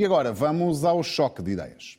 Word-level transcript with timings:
E 0.00 0.04
agora 0.06 0.32
vamos 0.32 0.82
ao 0.82 1.02
choque 1.02 1.42
de 1.42 1.50
ideias. 1.50 1.98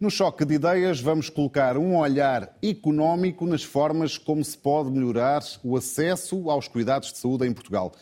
No 0.00 0.10
choque 0.10 0.46
de 0.46 0.54
ideias, 0.54 1.02
vamos 1.02 1.28
colocar 1.28 1.76
um 1.76 1.98
olhar 1.98 2.56
económico 2.62 3.44
nas 3.44 3.62
formas 3.62 4.16
como 4.16 4.42
se 4.42 4.56
pode 4.56 4.90
melhorar 4.90 5.42
o 5.62 5.76
acesso 5.76 6.48
aos 6.48 6.66
cuidados 6.66 7.12
de 7.12 7.18
saúde 7.18 7.46
em 7.46 7.52
Portugal. 7.52 7.92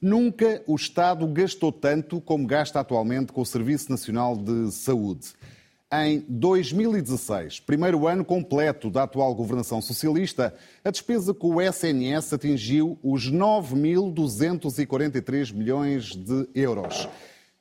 Nunca 0.00 0.60
o 0.66 0.74
Estado 0.74 1.24
gastou 1.28 1.70
tanto 1.70 2.20
como 2.20 2.44
gasta 2.48 2.80
atualmente 2.80 3.32
com 3.32 3.42
o 3.42 3.46
Serviço 3.46 3.88
Nacional 3.92 4.36
de 4.36 4.72
Saúde. 4.72 5.34
Em 5.94 6.24
2016, 6.26 7.60
primeiro 7.60 8.08
ano 8.08 8.24
completo 8.24 8.88
da 8.88 9.02
atual 9.02 9.34
governação 9.34 9.82
socialista, 9.82 10.54
a 10.82 10.90
despesa 10.90 11.34
com 11.34 11.56
o 11.56 11.60
SNS 11.60 12.32
atingiu 12.32 12.98
os 13.02 13.30
9.243 13.30 15.52
milhões 15.52 16.16
de 16.16 16.48
euros. 16.54 17.06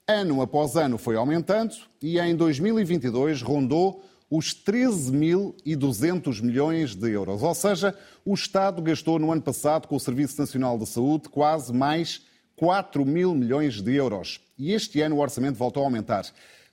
Ano 0.07 0.41
após 0.41 0.77
ano 0.77 0.98
foi 0.98 1.17
aumentando 1.17 1.76
e 2.02 2.17
em 2.17 2.34
2022 2.34 3.41
rondou 3.41 4.02
os 4.30 4.55
13.200 4.55 6.41
milhões 6.41 6.95
de 6.95 7.12
euros. 7.12 7.43
Ou 7.43 7.54
seja, 7.54 7.93
o 8.23 8.34
Estado 8.34 8.82
gastou 8.82 9.20
no 9.20 9.29
ano 9.29 9.41
passado 9.41 9.90
com 9.90 9.98
o 9.98 9.99
Serviço 9.99 10.40
Nacional 10.40 10.77
de 10.77 10.88
Saúde 10.88 11.27
quase 11.27 11.73
mais 11.73 12.21
4 12.55 13.05
mil 13.05 13.35
milhões 13.35 13.82
de 13.82 13.93
euros. 13.93 14.40
E 14.57 14.71
este 14.71 15.02
ano 15.02 15.18
o 15.18 15.20
orçamento 15.20 15.57
voltou 15.57 15.84
a 15.84 15.88
aumentar. 15.88 16.23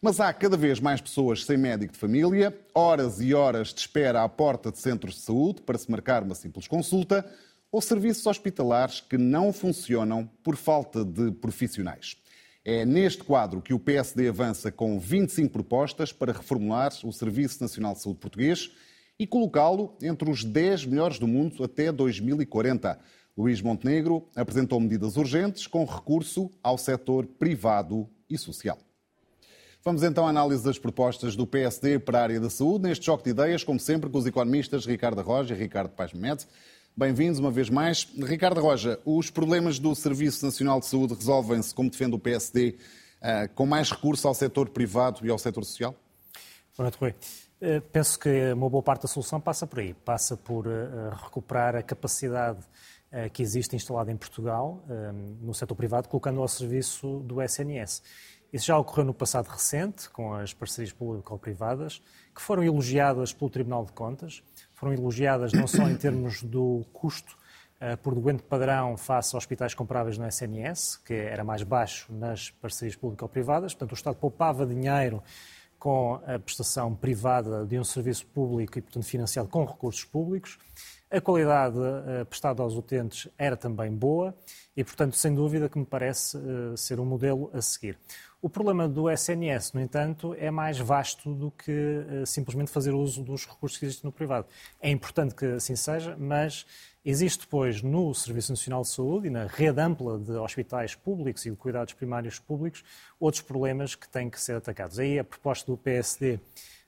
Mas 0.01 0.21
há 0.21 0.33
cada 0.33 0.57
vez 0.57 0.79
mais 0.79 1.01
pessoas 1.01 1.45
sem 1.45 1.57
médico 1.57 1.93
de 1.93 1.99
família, 1.99 2.57
horas 2.73 3.21
e 3.21 3.35
horas 3.35 3.75
de 3.75 3.81
espera 3.81 4.23
à 4.23 4.29
porta 4.29 4.71
de 4.71 4.79
centros 4.79 5.17
de 5.17 5.21
saúde 5.23 5.61
para 5.63 5.77
se 5.77 5.91
marcar 5.91 6.23
uma 6.23 6.37
simples 6.37 6.69
consulta, 6.69 7.29
ou 7.71 7.83
serviços 7.83 8.25
hospitalares 8.25 9.01
que 9.01 9.19
não 9.19 9.53
funcionam 9.53 10.31
por 10.45 10.55
falta 10.55 11.05
de 11.05 11.33
profissionais. 11.33 12.17
É 12.65 12.87
neste 12.87 13.25
quadro 13.25 13.61
que 13.61 13.75
o 13.75 13.79
PSD 13.79 14.29
avança 14.29 14.71
com 14.71 15.01
25 15.01 15.53
propostas 15.53 16.13
para 16.13 16.33
reformular 16.33 16.93
o 17.05 17.13
Serviço 17.13 17.61
Nacional 17.61 17.95
de 17.95 18.03
Saúde 18.03 18.21
português 18.21 18.71
e 19.19 19.27
colocá-lo 19.27 19.97
entre 20.01 20.31
os 20.31 20.45
10 20.45 20.87
melhores 20.87 21.19
do 21.19 21.27
mundo 21.27 21.65
até 21.65 21.91
2040. 21.91 22.97
Luís 23.37 23.61
Montenegro 23.61 24.29
apresentou 24.37 24.79
medidas 24.79 25.17
urgentes 25.17 25.67
com 25.67 25.85
recurso 25.85 26.51
ao 26.63 26.79
setor 26.79 27.27
privado 27.27 28.09
e 28.31 28.39
social. 28.39 28.79
Vamos 29.85 30.03
então 30.03 30.27
à 30.27 30.31
análise 30.31 30.65
das 30.65 30.79
propostas 30.79 31.37
do 31.37 31.47
PSD 31.47 32.01
para 32.01 32.19
a 32.19 32.23
área 32.23 32.41
da 32.41 32.51
saúde, 32.51 32.89
neste 32.89 33.05
choque 33.05 33.25
de 33.25 33.31
ideias, 33.31 33.63
como 33.63 33.79
sempre, 33.79 34.11
com 34.11 34.19
os 34.19 34.27
economistas 34.27 34.85
Ricardo 34.85 35.23
Roja 35.23 35.55
e 35.55 35.59
Ricardo 35.59 35.91
Paz 35.91 36.13
Medes. 36.13 36.49
Bem-vindos 36.97 37.39
uma 37.39 37.51
vez 37.51 37.71
mais. 37.71 38.05
Ricardo 38.19 38.61
Roja, 38.61 38.99
os 39.05 39.31
problemas 39.31 39.79
do 39.79 39.95
Serviço 39.95 40.45
Nacional 40.45 40.81
de 40.81 40.87
Saúde 40.87 41.15
resolvem-se, 41.15 41.73
como 41.73 41.89
defende 41.89 42.17
o 42.17 42.19
PSD, 42.19 42.77
eh, 43.21 43.49
com 43.55 43.67
mais 43.67 43.89
recurso 43.93 44.27
ao 44.27 44.35
setor 44.35 44.69
privado 44.69 45.25
e 45.25 45.31
ao 45.31 45.39
setor 45.39 45.65
social? 45.65 45.95
Boa 46.77 46.91
noite, 46.91 46.99
Rui. 46.99 47.15
Eh, 47.61 47.81
penso 47.93 48.19
que 48.19 48.53
uma 48.53 48.69
boa 48.69 48.83
parte 48.83 49.03
da 49.03 49.09
solução 49.09 49.41
passa 49.41 49.65
por 49.65 49.79
aí. 49.79 49.95
Passa 49.95 50.37
por 50.37 50.67
eh, 50.67 51.11
recuperar 51.23 51.77
a 51.77 51.83
capacidade 51.83 52.59
que 53.33 53.43
existe 53.43 53.75
instalada 53.75 54.13
em 54.13 54.19
Portugal, 54.19 54.85
no 55.41 55.55
setor 55.55 55.75
privado, 55.75 56.11
colocando 56.11 56.43
ao 56.43 56.47
serviço 56.47 57.21
do 57.21 57.41
SNS. 57.41 58.03
Isso 58.53 58.67
já 58.67 58.79
ocorreu 58.79 59.05
no 59.05 59.15
passado 59.15 59.47
recente, 59.49 60.09
com 60.11 60.33
as 60.33 60.55
parcerias 60.55 60.93
público-privadas, 60.93 62.03
que 62.35 62.41
foram 62.41 62.65
elogiadas 62.65 63.33
pelo 63.33 63.51
Tribunal 63.51 63.85
de 63.85 63.93
Contas 63.93 64.43
foram 64.79 64.93
elogiadas 64.93 65.53
não 65.53 65.67
só 65.67 65.89
em 65.91 65.97
termos 65.97 66.41
do 66.43 66.85
custo 66.93 67.37
uh, 67.83 67.97
por 67.99 68.15
doente 68.15 68.45
padrão 68.45 68.97
face 68.97 69.35
a 69.35 69.39
hospitais 69.39 69.75
comparáveis 69.75 70.17
no 70.17 70.27
SNS, 70.27 70.99
que 71.05 71.15
era 71.15 71.43
mais 71.43 71.65
baixo 71.65 72.13
nas 72.13 72.51
parcerias 72.51 72.95
público-privadas, 72.95 73.75
portanto 73.75 73.91
o 73.91 73.95
Estado 73.95 74.17
poupava 74.17 74.65
dinheiro 74.65 75.21
com 75.81 76.21
a 76.27 76.39
prestação 76.39 76.95
privada 76.95 77.65
de 77.65 77.79
um 77.79 77.85
serviço 77.85 78.27
público 78.27 78.79
e, 78.79 78.83
portanto, 78.83 79.05
financiado 79.05 79.49
com 79.49 79.65
recursos 79.65 80.05
públicos. 80.05 80.59
A 81.11 81.21
qualidade 81.21 81.79
uh, 81.79 82.27
prestada 82.27 82.63
aos 82.63 82.75
utentes 82.75 83.29
era 83.39 83.57
também 83.57 83.91
boa 83.93 84.37
e, 84.77 84.83
portanto, 84.83 85.17
sem 85.17 85.35
dúvida 85.35 85.69
que 85.69 85.79
me 85.79 85.87
parece 85.87 86.37
uh, 86.37 86.77
ser 86.77 86.99
um 87.01 87.05
modelo 87.05 87.51
a 87.55 87.63
seguir. 87.63 87.97
O 88.41 88.49
problema 88.49 88.89
do 88.89 89.11
SNS, 89.11 89.73
no 89.73 89.81
entanto, 89.81 90.33
é 90.39 90.49
mais 90.49 90.79
vasto 90.79 91.35
do 91.35 91.51
que 91.51 91.73
uh, 91.73 92.25
simplesmente 92.25 92.71
fazer 92.71 92.95
uso 92.95 93.25
dos 93.25 93.45
recursos 93.45 93.77
que 93.77 93.85
existem 93.85 94.07
no 94.07 94.13
privado. 94.13 94.47
É 94.81 94.89
importante 94.89 95.35
que 95.35 95.45
assim 95.45 95.75
seja, 95.75 96.17
mas 96.17 96.65
existe 97.05 97.41
depois 97.41 97.83
no 97.83 98.15
Serviço 98.15 98.53
Nacional 98.53 98.83
de 98.83 98.91
Saúde 98.91 99.27
e 99.27 99.31
na 99.31 99.47
rede 99.47 99.81
ampla 99.81 100.17
de 100.21 100.31
hospitais 100.33 100.95
públicos 100.95 101.45
e 101.47 101.51
de 101.51 101.57
cuidados 101.57 101.95
primários 101.95 102.39
públicos 102.39 102.85
outros 103.19 103.43
problemas 103.43 103.97
que 103.97 104.09
têm 104.09 104.31
que 104.31 104.41
ser 104.41 104.55
atacados. 104.55 105.01
Aí 105.01 105.19
a 105.19 105.25
proposta 105.25 105.73
do 105.73 105.77
PSD 105.77 106.39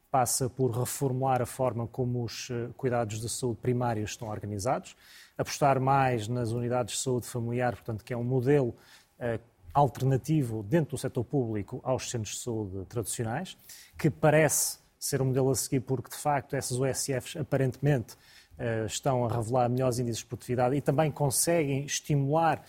passa 0.08 0.48
por 0.48 0.70
reformular 0.70 1.42
a 1.42 1.46
forma 1.46 1.86
como 1.88 2.22
os 2.22 2.48
eh, 2.50 2.68
cuidados 2.76 3.20
de 3.20 3.28
saúde 3.28 3.58
primários 3.60 4.10
estão 4.10 4.28
organizados, 4.28 4.96
apostar 5.38 5.80
mais 5.80 6.28
nas 6.28 6.50
unidades 6.50 6.94
de 6.94 7.00
saúde 7.00 7.26
familiar, 7.26 7.74
portanto, 7.74 8.04
que 8.04 8.12
é 8.12 8.16
um 8.16 8.24
modelo 8.24 8.74
uh, 9.18 9.49
alternativo 9.72 10.62
dentro 10.62 10.92
do 10.92 10.98
setor 10.98 11.24
público 11.24 11.80
aos 11.82 12.10
centros 12.10 12.36
de 12.36 12.42
saúde 12.42 12.84
tradicionais, 12.86 13.56
que 13.98 14.10
parece 14.10 14.78
ser 14.98 15.22
um 15.22 15.26
modelo 15.26 15.50
a 15.50 15.54
seguir 15.54 15.80
porque, 15.80 16.10
de 16.10 16.16
facto, 16.16 16.54
essas 16.54 16.78
OSFs 16.78 17.36
aparentemente 17.36 18.16
eh, 18.58 18.84
estão 18.84 19.24
a 19.24 19.34
revelar 19.34 19.70
melhores 19.70 19.98
índices 19.98 20.20
de 20.20 20.26
produtividade 20.26 20.76
e 20.76 20.82
também 20.82 21.10
conseguem 21.10 21.86
estimular 21.86 22.62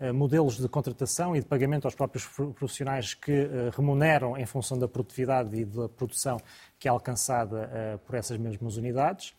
eh, 0.00 0.10
modelos 0.10 0.58
de 0.58 0.68
contratação 0.68 1.36
e 1.36 1.40
de 1.40 1.46
pagamento 1.46 1.84
aos 1.84 1.94
próprios 1.94 2.26
profissionais 2.26 3.14
que 3.14 3.30
eh, 3.30 3.70
remuneram 3.72 4.36
em 4.36 4.44
função 4.44 4.76
da 4.76 4.88
produtividade 4.88 5.56
e 5.56 5.64
da 5.64 5.88
produção 5.88 6.36
que 6.80 6.88
é 6.88 6.90
alcançada 6.90 8.00
por 8.04 8.16
essas 8.16 8.36
mesmas 8.38 8.76
unidades. 8.76 9.32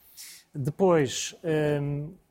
Depois, 0.56 1.36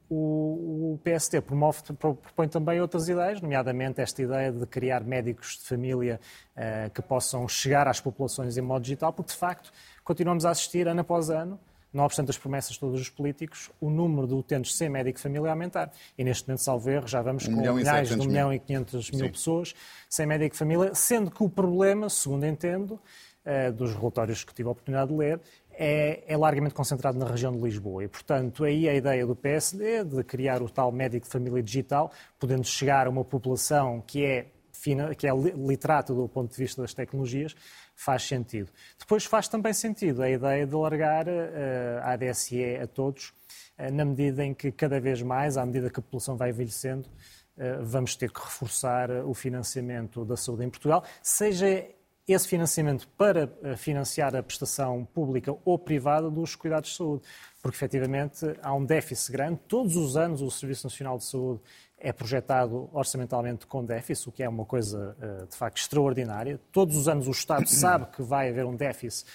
o, 0.09 0.95
o 0.95 1.01
PST 1.03 1.41
promove, 1.41 1.83
propõe 1.99 2.49
também 2.49 2.81
outras 2.81 3.09
ideias, 3.09 3.41
nomeadamente 3.41 4.01
esta 4.01 4.23
ideia 4.23 4.53
de 4.53 4.67
criar 4.67 5.03
médicos 5.05 5.59
de 5.59 5.69
família 5.69 6.21
uh, 6.57 6.91
que 6.91 7.03
possam 7.03 7.49
chegar 7.49 7.89
às 7.89 8.01
populações 8.01 8.57
em 8.57 8.63
modo 8.63 8.83
digital, 8.83 9.13
porque 9.13 9.33
de 9.33 9.39
facto 9.39 9.73
continuamos 10.05 10.45
a 10.45 10.51
assistir 10.51 10.87
ano 10.89 11.01
após 11.01 11.31
ano 11.31 11.59
não 11.97 12.05
obstante 12.05 12.31
as 12.31 12.37
promessas 12.37 12.73
de 12.73 12.81
todos 12.81 13.01
os 13.01 13.09
políticos, 13.09 13.71
o 13.81 13.89
número 13.89 14.27
de 14.27 14.35
utentes 14.35 14.75
sem 14.75 14.89
médico 14.89 15.17
de 15.17 15.23
família 15.23 15.49
a 15.49 15.53
aumentar. 15.53 15.91
E 16.17 16.23
neste 16.23 16.47
momento, 16.47 16.63
salvo 16.63 16.91
erro, 16.91 17.09
já 17.09 17.23
vamos 17.23 17.49
um 17.49 17.55
com 17.55 17.73
milhares 17.73 18.11
de 18.11 18.21
1 18.21 18.25
milhão 18.25 18.53
e 18.53 18.59
500 18.59 19.11
mil 19.13 19.25
Sim. 19.25 19.33
pessoas 19.33 19.75
sem 20.09 20.27
médico 20.27 20.53
de 20.53 20.59
família, 20.59 20.95
sendo 20.95 21.31
que 21.31 21.43
o 21.43 21.49
problema, 21.49 22.11
segundo 22.11 22.45
entendo, 22.45 23.01
uh, 23.47 23.73
dos 23.73 23.95
relatórios 23.95 24.45
que 24.45 24.53
tive 24.53 24.69
a 24.69 24.73
oportunidade 24.73 25.11
de 25.11 25.17
ler, 25.17 25.41
é, 25.77 26.25
é, 26.27 26.37
largamente 26.37 26.75
concentrado 26.75 27.19
na 27.19 27.27
região 27.27 27.53
de 27.53 27.59
Lisboa. 27.59 28.05
E, 28.05 28.09
portanto, 28.09 28.65
aí 28.65 28.89
a 28.89 28.95
ideia 28.95 29.27
do 29.27 29.37
PSD 29.37 30.05
de 30.05 30.25
criar 30.25 30.63
o 30.63 30.71
tal 30.71 30.91
médico 30.91 31.27
de 31.27 31.33
família 31.33 31.63
digital, 31.63 32.11
podendo 32.39 32.65
chegar 32.65 33.07
a 33.07 33.11
uma 33.11 33.25
população 33.25 34.01
que 34.01 34.25
é, 34.25 34.47
fina, 34.73 35.15
que 35.15 35.29
é 35.29 35.31
literata 35.35 36.15
do 36.15 36.27
ponto 36.29 36.51
de 36.51 36.57
vista 36.57 36.81
das 36.81 36.95
tecnologias, 36.95 37.55
faz 37.95 38.23
sentido. 38.23 38.71
Depois 38.99 39.25
faz 39.25 39.49
também 39.49 39.73
sentido 39.73 40.23
a 40.23 40.31
ideia 40.31 40.67
de 40.67 40.75
largar 40.75 41.27
uh, 41.27 42.01
a 42.03 42.13
ADSE 42.13 42.77
a 42.77 42.87
todos, 42.87 43.35
uh, 43.79 43.93
na 43.93 44.05
medida 44.05 44.45
em 44.45 44.55
que 44.55 44.73
cada 44.73 44.99
vez 44.99 45.21
mais, 45.23 45.59
à 45.59 45.67
medida 45.67 45.91
que 45.91 46.01
a 46.01 46.03
população 46.03 46.37
vai 46.37 46.51
envelhecendo, 46.51 47.09
uh, 47.57 47.83
vamos 47.85 48.17
ter 48.17 48.31
que 48.31 48.41
reforçar 48.41 49.11
o 49.11 49.35
financiamento 49.35 50.25
da 50.25 50.37
saúde 50.37 50.65
em 50.65 50.71
Portugal, 50.71 51.05
seja 51.23 51.87
esse 52.27 52.49
financiamento 52.49 53.07
para 53.17 53.51
eh, 53.63 53.77
financiar 53.77 54.35
a 54.35 54.43
prestação 54.43 55.05
pública 55.05 55.55
ou 55.65 55.79
privada 55.79 56.29
dos 56.29 56.57
cuidados 56.57 56.91
de 56.91 56.97
saúde, 56.97 57.23
porque 57.63 57.77
efetivamente 57.77 58.45
há 58.63 58.75
um 58.75 58.85
déficit 58.85 59.33
grande. 59.33 59.61
Todos 59.69 59.97
os 59.97 60.17
anos 60.17 60.43
o 60.43 60.51
Serviço 60.51 60.87
Nacional 60.87 61.19
de 61.19 61.25
Saúde 61.25 61.61
é 61.99 62.13
projetado 62.13 62.91
orçamentalmente 62.93 63.67
com 63.67 63.85
déficit, 63.85 64.29
o 64.29 64.33
que 64.33 64.43
é 64.43 64.49
uma 64.49 64.65
coisa 64.65 65.17
eh, 65.21 65.47
de 65.49 65.57
facto 65.57 65.79
extraordinária. 65.79 66.61
Todos 66.73 66.97
os 66.97 67.09
anos 67.09 67.29
o 67.29 67.31
Estado 67.31 67.69
sabe 67.69 68.07
que 68.07 68.23
vai 68.23 68.49
haver 68.51 68.67
um 68.67 68.75
déficit 68.75 69.27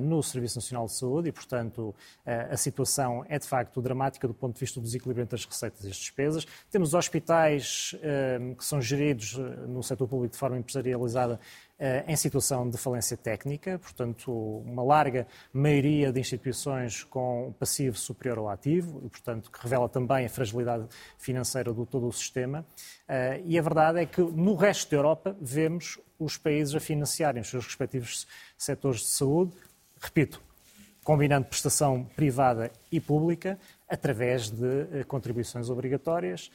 no 0.00 0.22
Serviço 0.22 0.58
Nacional 0.58 0.86
de 0.86 0.92
Saúde 0.92 1.28
e, 1.28 1.32
portanto, 1.32 1.94
a 2.26 2.56
situação 2.56 3.24
é 3.28 3.38
de 3.38 3.46
facto 3.46 3.80
dramática 3.80 4.26
do 4.26 4.34
ponto 4.34 4.54
de 4.54 4.60
vista 4.60 4.80
do 4.80 4.84
desequilíbrio 4.84 5.22
entre 5.22 5.36
as 5.36 5.44
receitas 5.44 5.84
e 5.84 5.88
as 5.88 5.96
despesas. 5.96 6.46
Temos 6.70 6.94
hospitais 6.94 7.94
que 8.56 8.64
são 8.64 8.80
geridos 8.80 9.34
no 9.68 9.82
setor 9.82 10.08
público 10.08 10.32
de 10.32 10.38
forma 10.38 10.58
empresarializada 10.58 11.38
eh, 11.80 12.04
em 12.08 12.16
situação 12.16 12.68
de 12.68 12.76
falência 12.76 13.16
técnica, 13.16 13.78
portanto, 13.78 14.32
uma 14.32 14.82
larga 14.82 15.28
maioria 15.52 16.10
de 16.10 16.18
instituições 16.18 17.04
com 17.04 17.54
passivo 17.56 17.96
superior 17.96 18.38
ao 18.38 18.48
ativo, 18.48 19.00
e, 19.04 19.08
portanto, 19.08 19.48
que 19.48 19.62
revela 19.62 19.88
também 19.88 20.26
a 20.26 20.28
fragilidade 20.28 20.88
financeira 21.16 21.72
do 21.72 21.86
todo 21.86 22.08
o 22.08 22.12
sistema. 22.12 22.66
Eh, 23.06 23.42
e 23.46 23.56
a 23.56 23.62
verdade 23.62 24.00
é 24.00 24.06
que 24.06 24.20
no 24.20 24.56
resto 24.56 24.90
da 24.90 24.96
Europa 24.96 25.36
vemos 25.40 26.00
os 26.18 26.36
países 26.36 26.74
a 26.74 26.80
financiarem 26.80 27.40
os 27.40 27.48
seus 27.48 27.64
respectivos 27.64 28.26
setores 28.56 29.02
de 29.02 29.10
saúde, 29.10 29.52
repito, 30.00 30.40
combinando 31.04 31.46
prestação 31.46 32.04
privada 32.16 32.70
e 32.92 33.00
pública 33.00 33.58
através 33.88 34.50
de 34.50 35.04
contribuições 35.06 35.70
obrigatórias 35.70 36.50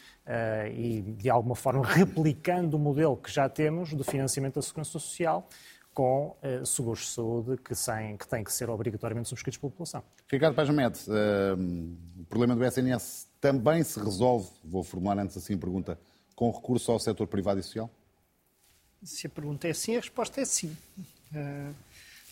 e, 0.75 1.01
de 1.01 1.28
alguma 1.28 1.56
forma, 1.56 1.84
replicando 1.88 2.78
o 2.78 2.80
modelo 2.80 3.18
que 3.18 3.31
já 3.31 3.50
temos 3.50 3.94
do 3.94 4.04
financiamento 4.04 4.56
da 4.56 4.62
segurança 4.62 4.92
social 4.92 5.50
com 5.94 6.36
uh, 6.44 6.66
seguros 6.66 7.01
de 7.01 7.07
saúde 7.07 7.57
que, 7.57 7.75
sem, 7.75 8.18
que 8.18 8.28
têm 8.28 8.44
que 8.44 8.51
ser 8.51 8.69
obrigatoriamente 8.69 9.30
subscritos 9.30 9.60
pela 9.60 9.72
população. 9.72 10.04
Ricardo 10.28 10.56
Pajamed, 10.56 10.98
uh, 11.07 12.22
o 12.22 12.25
problema 12.25 12.56
do 12.56 12.66
SNS 12.66 13.28
também 13.40 13.84
se 13.84 14.00
resolve, 14.00 14.50
vou 14.63 14.84
formular 14.84 15.19
antes 15.19 15.38
assim 15.38 15.54
a 15.54 15.57
pergunta, 15.57 16.00
com 16.36 16.50
recurso 16.50 16.92
ao 16.92 17.00
setor 17.00 17.28
privado 17.28 17.60
e 17.60 17.63
social? 17.63 17.90
Se 19.04 19.28
a 19.28 19.30
pergunta 19.30 19.68
é 19.68 19.74
sim, 19.74 19.95
a 19.95 20.00
resposta 20.00 20.42
é 20.42 20.45
sim. 20.45 20.75
Uh, 21.31 21.74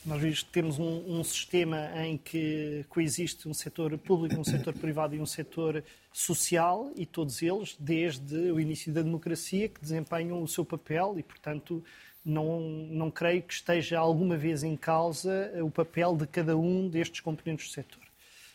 nós 0.06 0.44
temos 0.44 0.80
um, 0.80 1.20
um, 1.20 1.24
sistema 1.24 1.92
em 2.04 2.18
que 2.18 2.84
coexiste 2.90 3.48
um 3.48 3.54
setor 3.54 3.98
público, 3.98 4.40
um 4.40 4.44
setor 4.44 4.74
privado 4.74 5.16
e 5.16 5.20
um 5.20 5.26
setor 5.26 5.84
social, 6.12 6.92
e 6.96 7.06
todos 7.06 7.42
eles, 7.42 7.76
desde 7.80 8.36
o 8.36 8.60
início 8.60 8.92
da 8.92 9.02
democracia, 9.02 9.70
que 9.70 9.80
desempenham 9.80 10.42
o 10.42 10.48
seu 10.48 10.66
papel 10.66 11.16
e, 11.18 11.24
portanto, 11.24 11.84
não, 12.26 12.60
não 12.62 13.12
creio 13.12 13.44
que 13.44 13.54
esteja 13.54 14.00
alguma 14.00 14.38
vez 14.38 14.64
em 14.64 14.76
causa 14.76 15.52
o 15.64 15.70
papel 15.70 16.16
de 16.16 16.26
cada 16.28 16.58
um 16.58 16.90
destes 16.90 17.20
componentes 17.20 17.68
do 17.68 17.74
setor. 17.74 18.02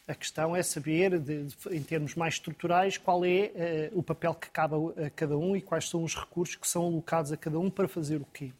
A 0.09 0.15
questão 0.15 0.55
é 0.55 0.63
saber, 0.63 1.19
de, 1.19 1.45
de, 1.45 1.57
em 1.71 1.83
termos 1.83 2.15
mais 2.15 2.35
estruturais, 2.35 2.97
qual 2.97 3.25
é 3.25 3.91
uh, 3.93 3.99
o 3.99 4.03
papel 4.05 4.35
que 4.35 4.49
cabe 4.51 4.75
a, 5.05 5.11
cada 5.11 5.37
um 5.37 5.57
e 5.57 5.61
quais 5.61 5.89
são 5.89 6.05
os 6.05 6.15
recursos 6.15 6.55
que 6.55 6.67
são 6.67 6.87
alocados 6.87 7.33
a 7.33 7.37
cada 7.37 7.59
um 7.59 7.69
para 7.69 7.89
fazer 7.89 8.21
o 8.21 8.27
quê. 8.33 8.53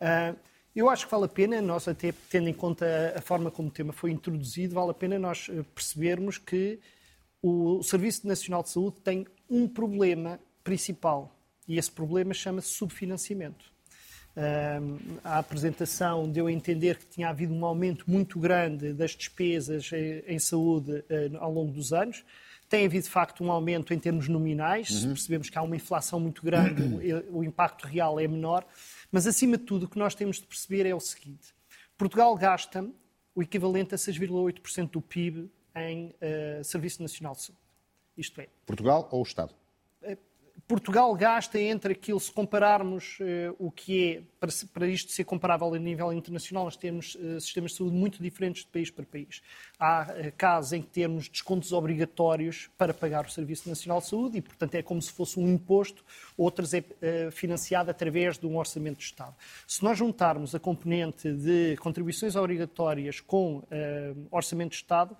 Uh, 0.00 0.36
eu 0.78 0.90
acho 0.90 1.06
que 1.06 1.10
vale 1.10 1.24
a 1.24 1.28
pena, 1.28 1.60
nós 1.60 1.88
até 1.88 2.12
tendo 2.30 2.48
em 2.48 2.54
conta 2.54 3.14
a, 3.16 3.20
forma 3.20 3.50
como 3.50 3.68
o 3.68 3.70
tema 3.70 3.92
foi 3.92 4.10
introduzido, 4.10 4.74
vale 4.74 4.90
a 4.90 4.94
pena 4.94 5.18
nós 5.18 5.48
eh, 5.50 5.64
percebermos 5.74 6.38
que 6.38 6.78
o 7.42 7.82
Serviço 7.82 8.26
Nacional 8.26 8.62
de 8.62 8.70
Saúde 8.70 9.00
tem 9.02 9.26
um 9.48 9.66
problema 9.66 10.38
principal 10.62 11.34
e 11.66 11.78
esse 11.78 11.90
problema 11.90 12.34
chama-se 12.34 12.68
subfinanciamento 12.68 13.76
a 15.24 15.38
apresentação 15.38 16.28
deu 16.28 16.46
a 16.46 16.52
entender 16.52 16.98
que 16.98 17.06
tinha 17.06 17.30
havido 17.30 17.54
um 17.54 17.64
aumento 17.64 18.04
muito 18.06 18.38
grande 18.38 18.92
das 18.92 19.12
despesas 19.12 19.90
em 20.26 20.38
saúde 20.38 21.02
eh, 21.08 21.30
ao 21.38 21.50
longo 21.50 21.72
dos 21.72 21.92
anos. 21.92 22.22
Tem 22.68 22.84
havido, 22.84 23.04
de 23.04 23.10
facto, 23.10 23.42
um 23.42 23.50
aumento 23.50 23.94
em 23.94 23.98
termos 23.98 24.28
nominais. 24.28 25.04
Uhum. 25.04 25.14
Percebemos 25.14 25.48
que 25.48 25.56
há 25.56 25.62
uma 25.62 25.76
inflação 25.76 26.20
muito 26.20 26.42
grande, 26.42 26.82
o 27.32 27.42
impacto 27.42 27.86
real 27.86 28.20
é 28.20 28.28
menor. 28.28 28.66
Mas, 29.16 29.26
acima 29.26 29.56
de 29.56 29.64
tudo, 29.64 29.86
o 29.86 29.88
que 29.88 29.98
nós 29.98 30.14
temos 30.14 30.36
de 30.36 30.46
perceber 30.46 30.84
é 30.84 30.94
o 30.94 31.00
seguinte: 31.00 31.54
Portugal 31.96 32.36
gasta 32.36 32.86
o 33.34 33.42
equivalente 33.42 33.94
a 33.94 33.96
6,8% 33.96 34.90
do 34.90 35.00
PIB 35.00 35.50
em 35.74 36.08
uh, 36.10 36.62
Serviço 36.62 37.00
Nacional 37.00 37.34
de 37.34 37.44
Saúde. 37.44 37.62
Isto 38.14 38.42
é. 38.42 38.48
Portugal 38.66 39.08
ou 39.10 39.20
o 39.20 39.22
Estado? 39.22 39.54
Portugal 40.68 41.14
gasta 41.14 41.60
entre 41.60 41.92
aquilo, 41.92 42.18
se 42.18 42.32
compararmos 42.32 43.18
uh, 43.20 43.54
o 43.56 43.70
que 43.70 44.16
é, 44.16 44.22
para, 44.40 44.50
para, 44.74 44.88
isto 44.88 45.12
ser 45.12 45.22
comparável 45.22 45.72
a 45.72 45.78
nível 45.78 46.12
internacional, 46.12 46.64
nós 46.64 46.76
temos 46.76 47.14
uh, 47.14 47.40
sistemas 47.40 47.70
de 47.70 47.76
saúde 47.76 47.94
muito 47.94 48.20
diferentes 48.20 48.64
de 48.64 48.70
país 48.70 48.90
para 48.90 49.04
país. 49.04 49.42
Há 49.78 50.08
uh, 50.10 50.32
casos 50.36 50.72
em 50.72 50.82
que 50.82 50.88
temos 50.88 51.28
descontos 51.28 51.70
obrigatórios 51.72 52.68
para 52.76 52.92
pagar 52.92 53.26
o 53.26 53.30
Serviço 53.30 53.68
Nacional 53.68 54.00
de 54.00 54.08
Saúde 54.08 54.38
e, 54.38 54.42
portanto, 54.42 54.74
é 54.74 54.82
como 54.82 55.00
se 55.00 55.12
fosse 55.12 55.38
um 55.38 55.48
imposto, 55.48 56.04
outras 56.36 56.74
é 56.74 56.82
financiado 57.30 57.90
através 57.90 58.36
de 58.36 58.46
um 58.46 58.56
orçamento 58.56 58.98
de 58.98 59.04
Estado. 59.04 59.34
Se 59.68 59.84
nós 59.84 59.96
juntarmos 59.96 60.54
a 60.54 60.58
componente 60.58 61.32
de 61.32 61.76
contribuições 61.76 62.34
obrigatórias 62.34 63.20
com 63.20 63.62
orçamento 64.30 64.70
de 64.70 64.76
Estado, 64.76 65.16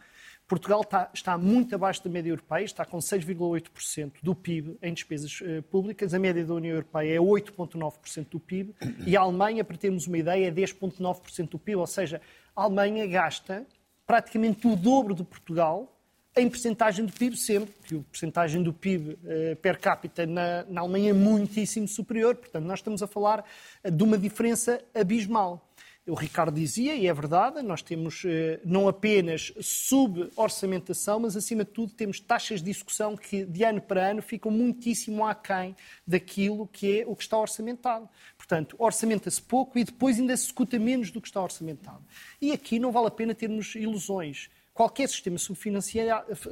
Portugal 0.48 0.82
está, 0.82 1.10
está, 1.12 1.36
muito 1.36 1.74
abaixo 1.74 2.04
da 2.04 2.10
média 2.10 2.30
europeia, 2.30 2.64
está 2.64 2.84
com 2.84 2.98
6,8% 2.98 4.12
do 4.22 4.34
PIB 4.34 4.78
em 4.80 4.94
despesas 4.94 5.40
uh, 5.40 5.62
públicas. 5.64 6.14
A 6.14 6.18
média 6.18 6.44
da 6.44 6.54
União 6.54 6.72
Europeia 6.72 7.16
é 7.16 7.18
8,9% 7.18 8.28
do 8.30 8.38
PIB 8.38 8.74
e 9.04 9.16
a 9.16 9.20
Alemanha, 9.20 9.64
para 9.64 9.76
termos 9.76 10.06
uma 10.06 10.18
ideia, 10.18 10.46
é 10.46 10.50
10,9% 10.50 11.48
do 11.48 11.58
PIB. 11.58 11.76
Ou 11.76 11.86
seja, 11.86 12.20
a 12.54 12.62
Alemanha 12.62 13.06
gasta 13.06 13.66
praticamente 14.06 14.68
o 14.68 14.76
dobro 14.76 15.14
de 15.14 15.24
Portugal 15.24 15.92
em 16.36 16.48
percentagem 16.50 17.06
do 17.06 17.12
PIB, 17.12 17.36
sempre 17.36 17.74
que 17.82 17.96
a 17.96 18.00
percentagem 18.10 18.62
do 18.62 18.72
PIB 18.72 19.18
eh, 19.24 19.54
per 19.54 19.80
capita 19.80 20.26
na, 20.26 20.64
na 20.64 20.82
Alemanha 20.82 21.10
é 21.10 21.12
muitíssimo 21.14 21.88
superior. 21.88 22.36
Portanto, 22.36 22.64
nós 22.64 22.80
estamos 22.80 23.02
a 23.02 23.06
falar 23.06 23.42
uh, 23.82 23.90
de 23.90 24.04
uma 24.04 24.18
diferença 24.18 24.80
abismal 24.94 25.65
o 26.06 26.14
Ricardo 26.14 26.54
dizia, 26.54 26.94
e 26.94 27.06
é 27.08 27.12
verdade, 27.12 27.62
nós 27.62 27.82
temos 27.82 28.22
eh, 28.24 28.60
não 28.64 28.86
apenas 28.86 29.52
suborçamentação, 29.60 31.18
mas 31.18 31.36
acima 31.36 31.64
de 31.64 31.72
tudo 31.72 31.92
temos 31.92 32.20
taxas 32.20 32.62
de 32.62 32.70
execução 32.70 33.16
que 33.16 33.44
de 33.44 33.64
ano 33.64 33.80
para 33.80 34.10
ano 34.10 34.22
ficam 34.22 34.52
muitíssimo 34.52 35.26
aquém 35.26 35.74
daquilo 36.06 36.68
que 36.68 37.00
é 37.00 37.04
o 37.06 37.16
que 37.16 37.24
está 37.24 37.36
orçamentado. 37.36 38.08
Portanto, 38.36 38.76
orçamenta-se 38.78 39.42
pouco 39.42 39.78
e 39.78 39.84
depois 39.84 40.18
ainda 40.18 40.36
se 40.36 40.44
executa 40.44 40.78
menos 40.78 41.10
do 41.10 41.20
que 41.20 41.26
está 41.26 41.42
orçamentado. 41.42 42.04
E 42.40 42.52
aqui 42.52 42.78
não 42.78 42.92
vale 42.92 43.08
a 43.08 43.10
pena 43.10 43.34
termos 43.34 43.74
ilusões. 43.74 44.48
Qualquer 44.72 45.08
sistema 45.08 45.38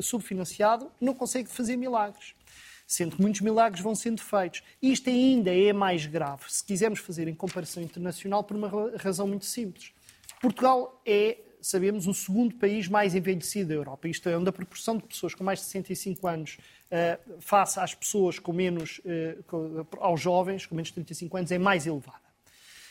subfinanciado 0.00 0.90
não 1.00 1.14
consegue 1.14 1.48
fazer 1.48 1.76
milagres 1.76 2.34
sendo 2.94 3.16
que 3.16 3.22
muitos 3.22 3.40
milagres 3.40 3.82
vão 3.82 3.94
sendo 3.94 4.20
feitos. 4.20 4.62
Isto 4.80 5.10
ainda 5.10 5.54
é 5.54 5.72
mais 5.72 6.06
grave, 6.06 6.44
se 6.48 6.64
quisermos 6.64 7.00
fazer 7.00 7.28
em 7.28 7.34
comparação 7.34 7.82
internacional, 7.82 8.44
por 8.44 8.56
uma 8.56 8.92
razão 8.96 9.26
muito 9.26 9.44
simples. 9.44 9.92
Portugal 10.40 11.00
é, 11.06 11.38
sabemos, 11.60 12.06
o 12.06 12.14
segundo 12.14 12.54
país 12.56 12.88
mais 12.88 13.14
envelhecido 13.14 13.68
da 13.70 13.74
Europa. 13.74 14.08
Isto 14.08 14.28
é, 14.28 14.36
onde 14.36 14.48
a 14.48 14.52
proporção 14.52 14.98
de 14.98 15.04
pessoas 15.04 15.34
com 15.34 15.42
mais 15.42 15.60
de 15.60 15.64
65 15.66 16.26
anos 16.26 16.58
uh, 16.90 17.40
face 17.40 17.80
às 17.80 17.94
pessoas 17.94 18.38
com 18.38 18.52
menos, 18.52 19.00
uh, 19.00 19.86
aos 19.98 20.20
jovens 20.20 20.66
com 20.66 20.74
menos 20.74 20.88
de 20.88 20.94
35 20.94 21.36
anos, 21.36 21.50
é 21.50 21.58
mais 21.58 21.86
elevada. 21.86 22.18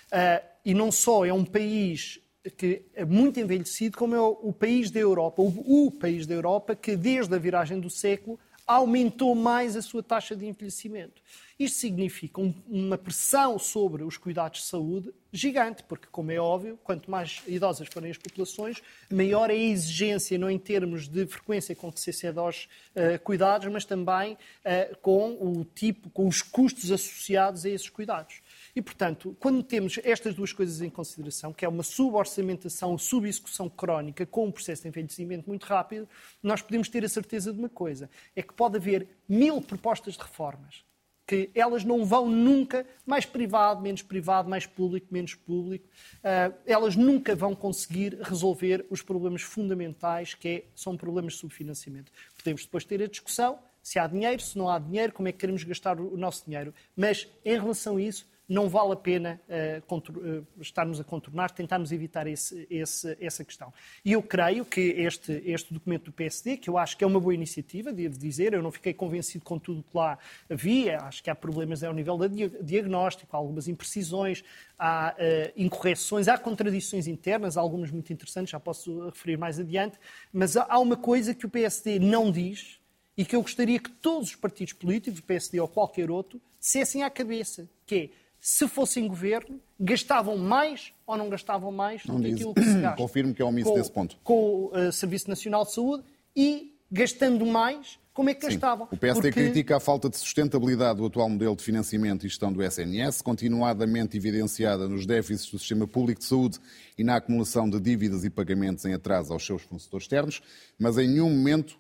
Uh, 0.08 0.46
e 0.66 0.74
não 0.74 0.92
só 0.92 1.26
é 1.26 1.34
um 1.34 1.46
país 1.46 2.20
que 2.58 2.86
é 2.94 3.06
muito 3.06 3.40
envelhecido, 3.40 3.98
como 3.98 4.16
é 4.16 4.20
o, 4.20 4.40
o 4.42 4.54
país 4.54 4.92
da 4.92 5.00
Europa, 5.00 5.42
o, 5.42 5.88
o 5.88 5.92
país 5.92 6.28
da 6.28 6.34
Europa 6.34 6.76
que 6.76 6.96
desde 6.96 7.34
a 7.34 7.38
viragem 7.38 7.80
do 7.80 7.90
século 7.90 8.40
aumentou 8.66 9.36
mais 9.36 9.76
a 9.76 9.82
sua 9.82 10.02
taxa 10.02 10.36
de 10.36 10.46
envelhecimento. 10.46 11.22
Isto 11.60 11.78
significa 11.80 12.42
um, 12.42 12.54
uma 12.68 12.98
pressão 12.98 13.60
sobre 13.60 14.04
os 14.04 14.18
cuidados 14.18 14.62
de 14.62 14.66
saúde 14.66 15.14
gigante, 15.32 15.84
porque, 15.84 16.08
como 16.12 16.32
é 16.32 16.40
óbvio, 16.40 16.80
quanto 16.84 17.10
mais 17.10 17.42
idosas 17.48 17.88
forem 17.88 18.12
as 18.12 18.18
populações, 18.18 18.82
maior 19.10 19.50
é 19.50 19.54
a 19.54 19.58
exigência, 19.58 20.38
não 20.38 20.50
em 20.50 20.60
termos 20.60 21.08
de 21.08 21.26
frequência 21.26 21.76
com 21.76 21.92
que 21.92 22.00
se 22.00 22.10
acede 22.10 22.40
aos 22.40 22.68
uh, 22.96 23.20
cuidados, 23.24 23.72
mas 23.72 23.86
também 23.86 24.34
uh, 24.34 24.98
com 25.02 25.32
o 25.40 25.66
tipo, 25.76 26.10
com 26.10 26.28
os 26.28 26.42
custos 26.42 26.92
associados 26.92 27.66
a 27.66 27.70
esses 27.70 27.90
cuidados. 27.90 28.42
E, 28.76 28.82
portanto, 28.82 29.36
quando 29.40 29.62
temos 29.62 30.00
estas 30.04 30.34
duas 30.34 30.52
coisas 30.52 30.82
em 30.82 30.90
consideração, 30.90 31.54
que 31.54 31.64
é 31.64 31.70
uma 31.70 31.84
suborçamentação, 31.84 32.98
subexecução 32.98 33.70
crónica 33.70 34.26
com 34.26 34.48
um 34.48 34.52
processo 34.52 34.82
de 34.82 34.88
envelhecimento 34.88 35.48
muito 35.48 35.66
rápido, 35.66 36.10
nós 36.42 36.62
podemos 36.62 36.90
ter 36.90 37.06
a 37.06 37.10
certeza 37.10 37.54
de 37.54 37.60
uma 37.60 37.70
coisa: 37.70 38.10
é 38.36 38.42
que 38.42 38.54
pode 38.54 38.78
haver 38.78 39.08
mil 39.28 39.62
propostas 39.62 40.16
de 40.16 40.22
reformas 40.22 40.84
que 41.26 41.50
elas 41.56 41.84
não 41.84 42.06
vão 42.06 42.30
nunca, 42.30 42.86
mais 43.06 43.26
privado, 43.26 43.82
menos 43.82 44.02
privado, 44.02 44.50
mais 44.50 44.66
público, 44.66 45.08
menos 45.10 45.34
público, 45.34 45.88
uh, 46.20 46.54
elas 46.66 46.96
nunca 46.96 47.36
vão 47.36 47.56
conseguir 47.56 48.20
resolver 48.22 48.86
os 48.90 49.02
problemas 49.02 49.42
fundamentais 49.42 50.34
que 50.34 50.48
é, 50.48 50.64
são 50.76 50.98
problemas 50.98 51.34
de 51.34 51.40
subfinanciamento. 51.40 52.12
Podemos 52.36 52.64
depois 52.64 52.84
ter 52.84 53.02
a 53.02 53.08
discussão 53.08 53.58
se 53.82 54.00
há 54.00 54.08
dinheiro, 54.08 54.42
se 54.42 54.58
não 54.58 54.70
há 54.70 54.80
dinheiro, 54.80 55.14
como 55.14 55.28
é 55.28 55.32
que 55.32 55.38
queremos 55.40 55.64
gastar 55.64 56.00
o 56.00 56.16
nosso 56.16 56.46
dinheiro. 56.46 56.74
Mas, 56.96 57.28
em 57.44 57.60
relação 57.60 57.98
a 57.98 58.02
isso, 58.02 58.26
não 58.54 58.70
vale 58.70 58.94
a 58.94 58.96
pena 58.96 59.42
uh, 59.50 59.96
uh, 59.96 60.48
estarmos 60.62 61.00
a 61.00 61.04
contornar, 61.04 61.52
tentarmos 61.52 61.92
evitar 61.92 62.28
esse, 62.28 62.68
esse, 62.70 63.18
essa 63.20 63.44
questão. 63.44 63.74
E 64.06 64.12
eu 64.12 64.22
creio 64.22 64.64
que 64.64 64.80
este, 64.80 65.42
este 65.46 65.74
documento 65.74 66.06
do 66.06 66.12
PSD, 66.12 66.58
que 66.58 66.70
eu 66.70 66.78
acho 66.78 66.96
que 66.96 67.04
é 67.04 67.08
uma 67.08 67.20
boa 67.20 67.34
iniciativa, 67.34 67.92
devo 67.92 68.18
dizer, 68.18 68.54
eu 68.54 68.62
não 68.62 68.72
fiquei 68.72 68.94
convencido 68.94 69.44
com 69.44 69.58
tudo 69.58 69.84
que 69.84 69.98
lá 69.98 70.18
havia, 70.50 71.00
acho 71.00 71.24
que 71.24 71.30
há 71.30 71.36
problemas 71.36 71.84
ao 71.84 71.94
nível 71.94 72.18
do 72.18 72.30
diagnóstico, 72.64 73.36
há 73.36 73.40
algumas 73.40 73.68
imprecisões, 73.68 74.44
há 74.78 75.16
uh, 75.18 75.52
incorreções, 75.56 76.28
há 76.28 76.38
contradições 76.38 77.08
internas, 77.08 77.58
algumas 77.58 77.90
muito 77.90 78.14
interessantes, 78.14 78.52
já 78.52 78.60
posso 78.60 79.06
referir 79.06 79.38
mais 79.38 79.60
adiante, 79.60 79.98
mas 80.32 80.56
há 80.56 80.78
uma 80.78 80.96
coisa 80.96 81.34
que 81.34 81.46
o 81.46 81.50
PSD 81.50 81.98
não 81.98 82.32
diz 82.32 82.80
e 83.18 83.26
que 83.26 83.36
eu 83.36 83.42
gostaria 83.42 83.80
que 83.80 83.92
todos 83.92 84.30
os 84.30 84.36
partidos 84.36 84.74
políticos, 84.74 85.20
o 85.20 85.24
PSD 85.24 85.60
ou 85.60 85.68
qualquer 85.68 86.10
outro, 86.10 86.42
dissessem 86.60 87.04
à 87.04 87.10
cabeça, 87.10 87.70
que 87.86 87.96
é 87.96 88.23
se 88.46 88.68
fossem 88.68 89.08
governo, 89.08 89.58
gastavam 89.80 90.38
mais 90.38 90.92
ou 91.08 91.16
não 91.16 91.30
gastavam 91.30 91.72
mais 91.72 92.06
não 92.06 92.18
do 92.18 92.24
que 92.24 92.34
aquilo 92.34 92.54
que 92.54 92.62
se 92.62 92.78
gasta. 92.78 92.98
Confirmo 93.02 93.34
que 93.34 93.42
é 93.42 93.46
omisso 93.46 93.70
com, 93.70 93.76
desse 93.78 93.92
ponto. 93.92 94.18
Com 94.22 94.34
o 94.34 94.72
uh, 94.78 94.92
Serviço 94.92 95.30
Nacional 95.30 95.64
de 95.64 95.74
Saúde 95.74 96.04
e, 96.36 96.76
gastando 96.92 97.46
mais, 97.46 97.98
como 98.14 98.30
é 98.30 98.34
que 98.34 98.42
Sim. 98.42 98.52
gastavam. 98.52 98.90
O 98.92 98.98
PSD 98.98 99.30
Porque... 99.30 99.46
critica 99.46 99.78
a 99.78 99.80
falta 99.80 100.10
de 100.10 100.18
sustentabilidade 100.18 100.98
do 100.98 101.06
atual 101.06 101.30
modelo 101.30 101.56
de 101.56 101.64
financiamento 101.64 102.26
e 102.26 102.30
gestão 102.30 102.52
do 102.52 102.62
SNS, 102.62 103.22
continuadamente 103.22 104.18
evidenciada 104.18 104.90
nos 104.90 105.06
déficits 105.06 105.50
do 105.50 105.58
sistema 105.58 105.88
público 105.88 106.20
de 106.20 106.26
saúde 106.26 106.60
e 106.98 107.04
na 107.04 107.16
acumulação 107.16 107.70
de 107.70 107.80
dívidas 107.80 108.26
e 108.26 108.30
pagamentos 108.30 108.84
em 108.84 108.94
atraso 108.94 109.32
aos 109.32 109.46
seus 109.46 109.62
fornecedores 109.62 110.04
externos, 110.04 110.42
mas 110.78 110.98
em 110.98 111.08
nenhum 111.08 111.30
momento 111.30 111.80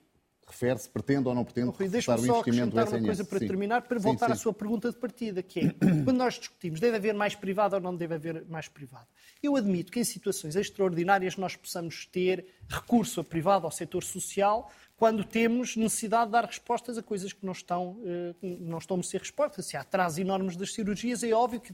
refere-se, 0.54 0.88
pretende 0.90 1.28
ou 1.28 1.36
não 1.36 1.44
pretende, 1.44 1.70
Rui, 1.72 1.88
reforçar 1.88 2.20
o 2.20 2.26
só 2.26 2.40
investimento 2.40 2.76
do 2.76 2.80
SNS. 2.80 2.94
uma 3.02 3.06
coisa 3.08 3.26
para 3.26 3.40
Sim. 3.40 3.48
terminar, 3.48 3.82
para 3.82 4.00
Sim, 4.00 4.04
voltar 4.04 4.28
sim. 4.28 4.32
à 4.34 4.36
sua 4.36 4.54
pergunta 4.54 4.92
de 4.92 4.98
partida, 4.98 5.42
que 5.44 5.60
é, 5.60 5.70
quando 6.06 6.18
nós 6.18 6.36
discutimos, 6.36 6.80
deve 6.80 6.98
haver 6.98 7.14
mais 7.14 7.36
privado 7.36 7.76
ou 7.76 7.82
não 7.82 7.96
deve 7.96 8.16
haver 8.16 8.46
mais 8.48 8.68
privado? 8.68 9.08
Eu 9.42 9.56
admito 9.56 9.92
que 9.92 10.00
em 10.00 10.04
situações 10.04 10.56
extraordinárias 10.56 11.36
nós 11.38 11.56
possamos 11.56 12.06
ter 12.06 12.46
recurso 12.70 13.20
a 13.20 13.24
privado, 13.24 13.66
ao 13.66 13.72
setor 13.72 14.04
social, 14.04 14.72
quando 14.96 15.24
temos 15.24 15.76
necessidade 15.76 16.28
de 16.28 16.32
dar 16.32 16.46
respostas 16.46 16.98
a 16.98 17.04
coisas 17.04 17.34
que 17.34 17.46
não 17.46 17.52
estão, 17.52 18.00
eh, 18.06 18.36
não 18.42 18.78
estão 18.78 18.96
a 18.96 18.98
merecer 19.00 19.20
respostas. 19.20 19.66
Se 19.66 19.76
há 19.76 19.82
atrasos 19.82 20.20
enormes 20.20 20.56
das 20.56 20.72
cirurgias, 20.74 21.24
é 21.24 21.34
óbvio 21.34 21.60
que 21.60 21.74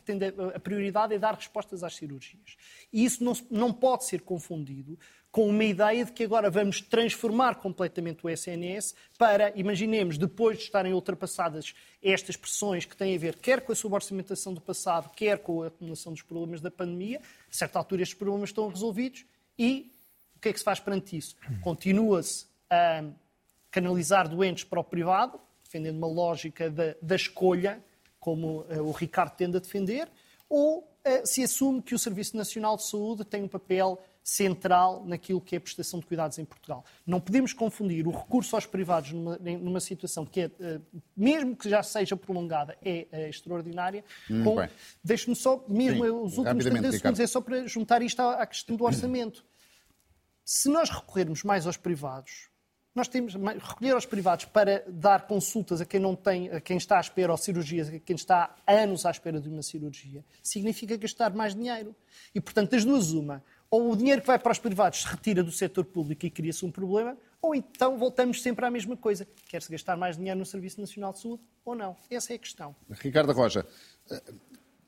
a 0.56 0.60
prioridade 0.60 1.14
é 1.14 1.20
dar 1.20 1.36
respostas 1.36 1.84
às 1.84 1.96
cirurgias. 1.96 2.56
E 2.92 3.04
isso 3.06 3.24
não, 3.24 3.36
se- 3.36 3.46
não 3.52 3.72
pode 3.72 4.06
ser 4.06 4.22
confundido 4.22 4.98
com 5.32 5.48
uma 5.48 5.64
ideia 5.64 6.04
de 6.06 6.12
que 6.12 6.24
agora 6.24 6.50
vamos 6.50 6.82
transformar 6.82 7.56
completamente 7.56 8.26
o 8.26 8.30
SNS 8.30 8.96
para, 9.18 9.52
imaginemos, 9.56 10.18
depois 10.18 10.58
de 10.58 10.64
estarem 10.64 10.94
ultrapassadas 10.94 11.74
estas 12.02 12.36
pressões 12.36 12.86
que 12.86 12.98
têm 12.98 13.16
a 13.16 13.20
ver 13.20 13.36
quer 13.36 13.62
com 13.62 13.72
a 13.72 13.76
suborçamentação 13.76 14.54
do 14.54 14.62
passado, 14.62 15.12
quer 15.16 15.40
com 15.40 15.62
a 15.64 15.68
acumulação 15.68 16.14
dos 16.14 16.24
problemas 16.24 16.62
da 16.62 16.72
pandemia, 16.72 17.20
a 17.20 17.54
certa 17.54 17.78
altura 17.78 18.02
estes 18.02 18.18
problemas 18.18 18.50
estão 18.50 18.68
resolvidos 18.70 19.26
e 19.58 19.92
o 20.36 20.40
que 20.40 20.50
é 20.50 20.54
que 20.54 20.60
se 20.60 20.66
faz 20.66 20.80
perante 20.80 21.18
isso? 21.18 21.36
Continua-se 21.62 22.48
a 22.70 23.04
canalizar 23.70 24.28
doentes 24.28 24.64
para 24.64 24.80
o 24.80 24.84
privado, 24.84 25.40
defendendo 25.64 25.98
uma 25.98 26.08
lógica 26.08 26.72
da, 26.72 26.96
da 27.02 27.16
escolha, 27.16 27.84
como 28.20 28.66
eh, 28.70 28.82
o 28.82 28.92
Ricardo 28.92 29.36
tende 29.36 29.58
a 29.58 29.60
defender, 29.60 30.10
ou 30.50 30.90
eh, 31.04 31.26
se 31.26 31.44
assume 31.44 31.82
que 31.82 31.94
o 31.94 32.00
Serviço 32.00 32.36
Nacional 32.38 32.78
de 32.78 32.84
Saúde 32.84 33.26
tem 33.26 33.44
um 33.44 33.48
papel 33.48 34.02
central 34.30 35.04
naquilo 35.06 35.42
que 35.42 35.56
é 35.56 35.58
a 35.58 35.62
prestação 35.62 36.00
de 36.00 36.06
cuidados 36.06 36.38
em 36.38 36.46
Portugal. 36.46 36.86
Não 37.06 37.20
podemos 37.20 37.52
confundir 37.52 38.08
o 38.08 38.12
recurso 38.12 38.56
aos 38.56 38.66
privados 38.66 39.12
numa, 39.12 39.38
numa 39.38 39.80
situação 39.80 40.24
que 40.24 40.42
é, 40.42 40.52
eh, 40.60 40.80
mesmo 41.18 41.56
que 41.56 41.68
já 41.68 41.82
seja 41.82 42.16
prolongada, 42.16 42.78
é 42.82 43.08
eh, 43.12 43.30
extraordinária, 43.30 44.04
Hum, 44.30 44.44
com, 44.44 44.56
deixe-me 45.04 45.36
só, 45.36 45.64
mesmo 45.68 46.04
Sim, 46.04 46.12
os 46.12 46.38
últimos 46.38 46.66
rapidamente, 46.66 46.82
30 46.82 46.92
segundos, 46.92 47.20
é 47.20 47.28
só 47.28 47.42
para 47.42 47.66
juntar 47.68 48.02
isto 48.02 48.20
à, 48.20 48.34
à 48.36 48.46
questão 48.46 48.76
do 48.76 48.84
orçamento. 48.84 49.44
Se 50.46 50.70
nós 50.70 50.90
recorrermos 50.90 51.44
mais 51.44 51.66
aos 51.66 51.78
privados, 51.78 52.50
nós 52.94 53.08
temos 53.08 53.34
recolher 53.34 53.92
aos 53.92 54.06
privados 54.06 54.46
para 54.46 54.84
dar 54.88 55.28
consultas 55.28 55.80
a 55.80 55.86
quem 55.86 56.00
não 56.00 56.16
tem, 56.16 56.50
a 56.50 56.60
quem 56.60 56.78
está 56.78 56.98
à 56.98 57.02
espera 57.02 57.32
ou 57.32 57.38
cirurgias, 57.38 57.88
a 57.88 58.00
quem 58.00 58.16
está 58.16 58.56
há 58.66 58.74
anos 58.74 59.06
à 59.06 59.12
espera 59.12 59.40
de 59.40 59.48
uma 59.48 59.62
cirurgia, 59.62 60.24
significa 60.44 60.98
gastar 60.98 61.34
mais 61.34 61.56
dinheiro. 61.56 61.96
E, 62.34 62.42
portanto, 62.42 62.72
das 62.72 62.84
duas, 62.84 63.12
uma. 63.12 63.44
Ou 63.72 63.92
o 63.92 63.96
dinheiro 63.96 64.22
que 64.22 64.28
vai 64.28 64.40
para 64.40 64.52
os 64.52 64.58
privados 64.60 65.02
se 65.04 65.08
retira 65.08 65.44
do 65.44 65.52
setor 65.52 65.86
público 65.86 66.26
e 66.26 66.30
cria-se 66.32 66.66
um 66.66 66.72
problema, 66.72 67.16
ou 67.42 67.54
então 67.54 67.98
voltamos 67.98 68.42
sempre 68.42 68.66
à 68.66 68.72
mesma 68.72 68.98
coisa. 68.98 69.28
Quer-se 69.48 69.72
gastar 69.72 69.96
mais 69.96 70.18
dinheiro 70.18 70.40
no 70.40 70.46
Serviço 70.46 70.82
Nacional 70.82 71.14
de 71.14 71.20
Saúde 71.22 71.44
ou 71.64 71.76
não? 71.76 71.96
Essa 72.10 72.34
é 72.34 72.36
a 72.36 72.40
questão. 72.40 72.76
Ricardo 72.90 73.32
Roja, 73.32 73.66
eh, 74.12 74.24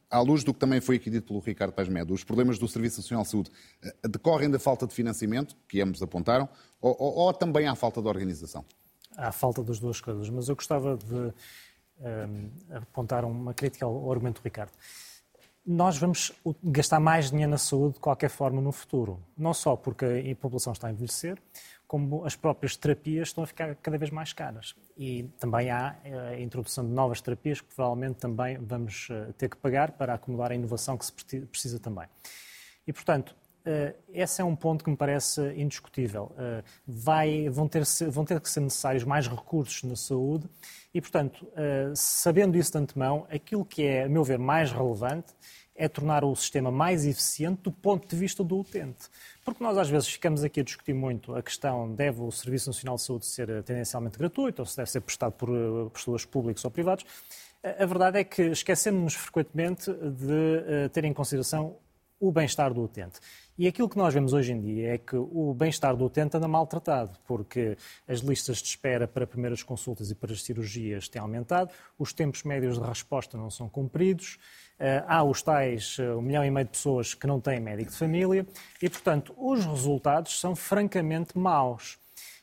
à 0.09 0.19
luz 0.19 0.43
do 0.43 0.51
que 0.53 0.59
também 0.59 0.81
foi 0.81 0.95
aqui 0.95 1.09
dito 1.11 1.27
pelo 1.27 1.39
Ricardo 1.39 1.71
Paz 1.73 1.87
Medo, 1.87 2.11
os 2.13 2.23
problemas 2.23 2.57
do 2.57 2.67
Serviço 2.67 2.99
Nacional 3.01 3.23
de 3.23 3.29
Saúde 3.29 3.51
eh, 3.83 3.93
decorrem 4.09 4.49
da 4.49 4.57
falta 4.57 4.87
de 4.87 4.95
financiamento, 4.95 5.55
que 5.67 5.79
ambos 5.79 6.01
apontaram, 6.01 6.49
ou, 6.81 6.95
ou- 6.99 7.13
ou 7.17 7.33
também 7.33 7.67
há 7.67 7.75
falta 7.75 8.01
de 8.01 8.07
organização? 8.07 8.65
Há 9.15 9.31
falta 9.31 9.61
das 9.63 9.77
duas 9.79 10.01
coisas, 10.01 10.27
mas 10.29 10.49
eu 10.49 10.55
gostava 10.55 10.97
de 10.97 11.33
ehm, 12.03 12.49
apontar 12.71 13.23
uma 13.25 13.53
crítica 13.53 13.85
ao 13.85 13.95
ao 13.95 14.11
argumento 14.11 14.41
do 14.41 14.43
Ricardo. 14.43 14.71
Nós 15.73 15.97
vamos 15.97 16.33
gastar 16.61 16.99
mais 16.99 17.29
dinheiro 17.31 17.49
na 17.51 17.57
saúde 17.57 17.93
de 17.93 18.01
qualquer 18.01 18.29
forma 18.29 18.59
no 18.59 18.73
futuro. 18.73 19.23
Não 19.37 19.53
só 19.53 19.77
porque 19.77 20.03
a 20.05 20.35
população 20.35 20.73
está 20.73 20.87
a 20.89 20.91
envelhecer, 20.91 21.37
como 21.87 22.25
as 22.25 22.35
próprias 22.35 22.75
terapias 22.75 23.29
estão 23.29 23.41
a 23.41 23.47
ficar 23.47 23.73
cada 23.75 23.97
vez 23.97 24.11
mais 24.11 24.33
caras. 24.33 24.75
E 24.97 25.23
também 25.39 25.71
há 25.71 25.95
eh, 26.03 26.35
a 26.35 26.41
introdução 26.41 26.85
de 26.85 26.91
novas 26.91 27.21
terapias 27.21 27.61
que 27.61 27.73
provavelmente 27.73 28.15
também 28.15 28.57
vamos 28.57 29.07
eh, 29.09 29.31
ter 29.37 29.47
que 29.47 29.55
pagar 29.55 29.93
para 29.93 30.13
acomodar 30.13 30.51
a 30.51 30.55
inovação 30.55 30.97
que 30.97 31.05
se 31.05 31.13
precisa 31.13 31.79
também. 31.79 32.05
E, 32.85 32.91
portanto, 32.91 33.33
eh, 33.63 33.95
esse 34.13 34.41
é 34.41 34.43
um 34.43 34.57
ponto 34.57 34.83
que 34.83 34.89
me 34.89 34.97
parece 34.97 35.53
indiscutível. 35.55 36.33
Vai- 36.85 37.47
vão, 37.47 37.65
ter, 37.69 37.83
vão 38.09 38.25
ter 38.25 38.41
que 38.41 38.49
ser 38.49 38.59
necessários 38.59 39.05
mais 39.05 39.25
recursos 39.25 39.83
na 39.83 39.95
saúde 39.95 40.49
e, 40.93 40.99
portanto, 40.99 41.47
sabendo 41.95 42.57
isso 42.57 42.71
de 42.73 42.77
antemão, 42.79 43.25
aquilo 43.29 43.63
que 43.63 43.83
é, 43.83 44.03
a 44.03 44.09
meu 44.09 44.23
ver, 44.23 44.37
mais 44.39 44.71
relevante 44.71 45.33
é 45.81 45.87
tornar 45.87 46.23
o 46.23 46.35
sistema 46.35 46.69
mais 46.69 47.07
eficiente 47.07 47.63
do 47.63 47.71
ponto 47.71 48.07
de 48.07 48.15
vista 48.15 48.43
do 48.43 48.59
utente. 48.59 49.09
Porque 49.43 49.63
nós 49.63 49.75
às 49.79 49.89
vezes 49.89 50.07
ficamos 50.07 50.43
aqui 50.43 50.59
a 50.59 50.63
discutir 50.63 50.93
muito 50.93 51.33
a 51.33 51.41
questão 51.41 51.91
deve 51.91 52.21
o 52.21 52.31
Serviço 52.31 52.69
Nacional 52.69 52.97
de 52.97 53.01
Saúde 53.01 53.25
ser 53.25 53.49
eh, 53.49 53.63
tendencialmente 53.63 54.15
gratuito 54.15 54.61
ou 54.61 54.65
se 54.67 54.77
deve 54.77 54.91
ser 54.91 55.01
prestado 55.01 55.31
por 55.31 55.49
eh, 55.49 55.89
pessoas 55.91 56.23
públicas 56.23 56.63
ou 56.63 56.69
privados. 56.69 57.03
A 57.63 57.85
verdade 57.87 58.19
é 58.19 58.23
que 58.23 58.43
esquecemos-nos 58.43 59.15
frequentemente 59.15 59.91
de 59.91 60.63
eh, 60.67 60.89
ter 60.89 61.03
em 61.03 61.13
consideração 61.13 61.75
o 62.19 62.31
bem-estar 62.31 62.71
do 62.71 62.83
utente. 62.83 63.19
E 63.57 63.67
aquilo 63.67 63.89
que 63.89 63.97
nós 63.97 64.13
vemos 64.13 64.31
hoje 64.31 64.53
em 64.53 64.61
dia 64.61 64.93
é 64.93 64.97
que 64.99 65.15
o 65.15 65.55
bem-estar 65.55 65.95
do 65.95 66.05
utente 66.05 66.37
anda 66.37 66.47
maltratado, 66.47 67.17
porque 67.27 67.75
as 68.07 68.19
listas 68.19 68.57
de 68.57 68.67
espera 68.67 69.07
para 69.07 69.25
primeiras 69.25 69.63
consultas 69.63 70.11
e 70.11 70.15
para 70.15 70.31
as 70.31 70.43
cirurgias 70.43 71.09
têm 71.09 71.19
aumentado, 71.21 71.71
os 71.97 72.13
tempos 72.13 72.43
médios 72.43 72.79
de 72.79 72.85
resposta 72.85 73.37
não 73.37 73.49
são 73.49 73.67
cumpridos, 73.67 74.37
há 75.07 75.23
os 75.23 75.41
tais 75.41 75.97
eh, 75.99 76.13
um 76.13 76.21
milhão 76.21 76.43
e 76.43 76.51
meio 76.51 76.65
de 76.65 76.71
pessoas 76.71 77.13
que 77.13 77.27
não 77.27 77.39
têm 77.39 77.59
médico 77.59 77.91
de 77.91 77.97
família 77.97 78.45
e, 78.81 78.89
portanto, 78.89 79.33
os 79.37 79.65
resultados 79.65 80.39
são 80.39 80.55
francamente 80.55 81.37
maus. 81.37 81.99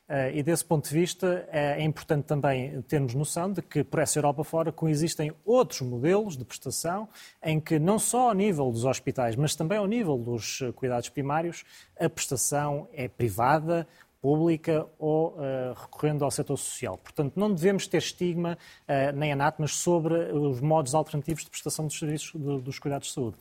Eh, 0.09 0.39
E 0.39 0.43
desse 0.43 0.65
ponto 0.65 0.89
de 0.89 0.95
vista 0.95 1.47
eh, 1.53 1.81
é 1.81 1.83
importante 1.83 2.25
também 2.25 2.81
termos 2.83 3.15
noção 3.15 3.53
de 3.53 3.61
que 3.61 3.85
por 3.85 4.01
essa 4.01 4.19
Europa 4.19 4.43
fora 4.43 4.73
coexistem 4.73 5.33
outros 5.45 5.83
modelos 5.83 6.37
de 6.37 6.45
prestação 6.45 7.09
em 7.43 7.61
que 7.61 7.79
não 7.79 7.99
só 7.99 8.31
ao 8.31 8.35
nível 8.35 8.71
dos 8.71 8.85
hospitais, 8.87 9.37
mas 9.37 9.55
também 9.55 9.77
ao 9.77 9.87
nível 9.87 10.17
dos 10.17 10.61
eh, 10.63 10.73
cuidados 10.73 11.11
primários, 11.11 11.63
a 12.01 12.09
prestação 12.09 12.89
é 12.93 13.07
privada, 13.07 13.87
pública 14.21 14.87
ou 14.99 15.37
eh, 15.39 15.73
recorrendo 15.81 16.25
ao 16.25 16.31
setor 16.31 16.57
social. 16.57 16.99
Portanto, 16.99 17.35
não 17.37 17.53
devemos 17.53 17.87
ter 17.87 17.99
estigma 17.99 18.59
eh, 18.87 19.13
nem 19.13 19.33
anátemas 19.33 19.75
sobre 19.75 20.15
os 20.33 20.61
modos 20.61 20.95
alternativos 20.95 21.45
de 21.45 21.51
prestação 21.51 21.87
dos 21.87 21.99
serviços 21.99 22.33
do- 22.35 22.59
dos 22.61 22.79
cuidados 22.79 23.09
de 23.09 23.15
saúde. 23.15 23.37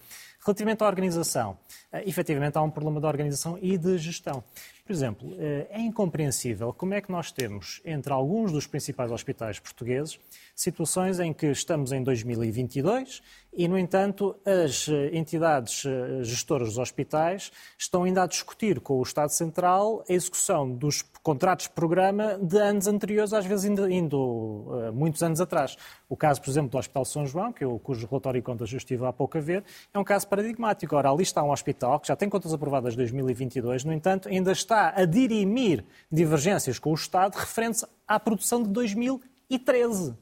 Relativamente 0.45 0.83
à 0.83 0.87
organização, 0.87 1.57
eh, 1.91 2.03
efetivamente 2.07 2.57
há 2.57 2.61
um 2.61 2.69
problema 2.69 2.99
de 2.99 3.05
organização 3.07 3.57
e 3.61 3.77
de 3.77 3.97
gestão. 3.97 4.43
Por 4.87 4.93
exemplo, 4.93 5.35
eh, 5.37 5.67
é 5.69 5.81
incompreensível 5.81 6.71
como 6.71 6.93
é 6.93 7.01
que 7.01 7.11
nós 7.11 7.29
temos, 7.29 7.81
entre 7.83 8.13
alguns 8.13 8.53
dos 8.53 8.65
principais 8.65 9.11
hospitais 9.11 9.59
portugueses, 9.59 10.17
situações 10.55 11.19
em 11.19 11.33
que 11.33 11.47
estamos 11.47 11.91
em 11.91 12.01
2022 12.01 13.21
e, 13.51 13.67
no 13.67 13.77
entanto, 13.77 14.33
as 14.45 14.87
eh, 14.87 15.09
entidades 15.11 15.83
eh, 15.85 16.23
gestoras 16.23 16.69
dos 16.69 16.77
hospitais 16.77 17.51
estão 17.77 18.05
ainda 18.05 18.23
a 18.23 18.27
discutir 18.27 18.79
com 18.79 18.97
o 18.99 19.03
Estado 19.03 19.31
Central 19.31 20.05
a 20.07 20.13
execução 20.13 20.71
dos 20.73 21.01
contratos 21.27 21.65
de 21.65 21.71
programa 21.71 22.39
de 22.41 22.57
anos 22.57 22.87
anteriores, 22.87 23.33
às 23.33 23.45
vezes 23.45 23.65
indo, 23.65 23.91
indo, 23.91 24.65
eh, 24.79 24.91
muitos 24.91 25.21
anos 25.21 25.41
atrás. 25.41 25.75
O 26.07 26.15
caso, 26.15 26.41
por 26.41 26.49
exemplo, 26.49 26.69
do 26.69 26.77
Hospital 26.77 27.03
de 27.03 27.09
São 27.09 27.25
João, 27.25 27.51
que 27.51 27.65
eu, 27.65 27.77
cujo 27.79 28.07
relatório 28.07 28.39
e 28.39 28.41
contas 28.41 28.71
eu 28.71 28.77
estive 28.77 29.05
há 29.05 29.11
pouco 29.11 29.37
a 29.37 29.41
ver, 29.41 29.61
é 29.93 29.99
um 29.99 30.05
caso 30.05 30.25
paradigmático. 30.25 30.95
Ora, 30.95 31.11
ali 31.11 31.23
está 31.23 31.43
um 31.43 31.51
hospital 31.51 31.99
que 31.99 32.07
já 32.07 32.15
tem 32.15 32.29
contas 32.29 32.53
aprovadas 32.53 32.93
em 32.93 32.97
2022, 32.97 33.83
no 33.83 33.91
entanto, 33.91 34.29
ainda 34.29 34.53
está 34.53 34.93
a 34.95 35.03
dirimir 35.03 35.83
divergências 36.09 36.79
com 36.79 36.91
o 36.91 36.95
Estado 36.95 37.35
referentes 37.35 37.83
à 38.07 38.17
produção 38.17 38.63
de 38.63 38.69
2013. 38.69 40.15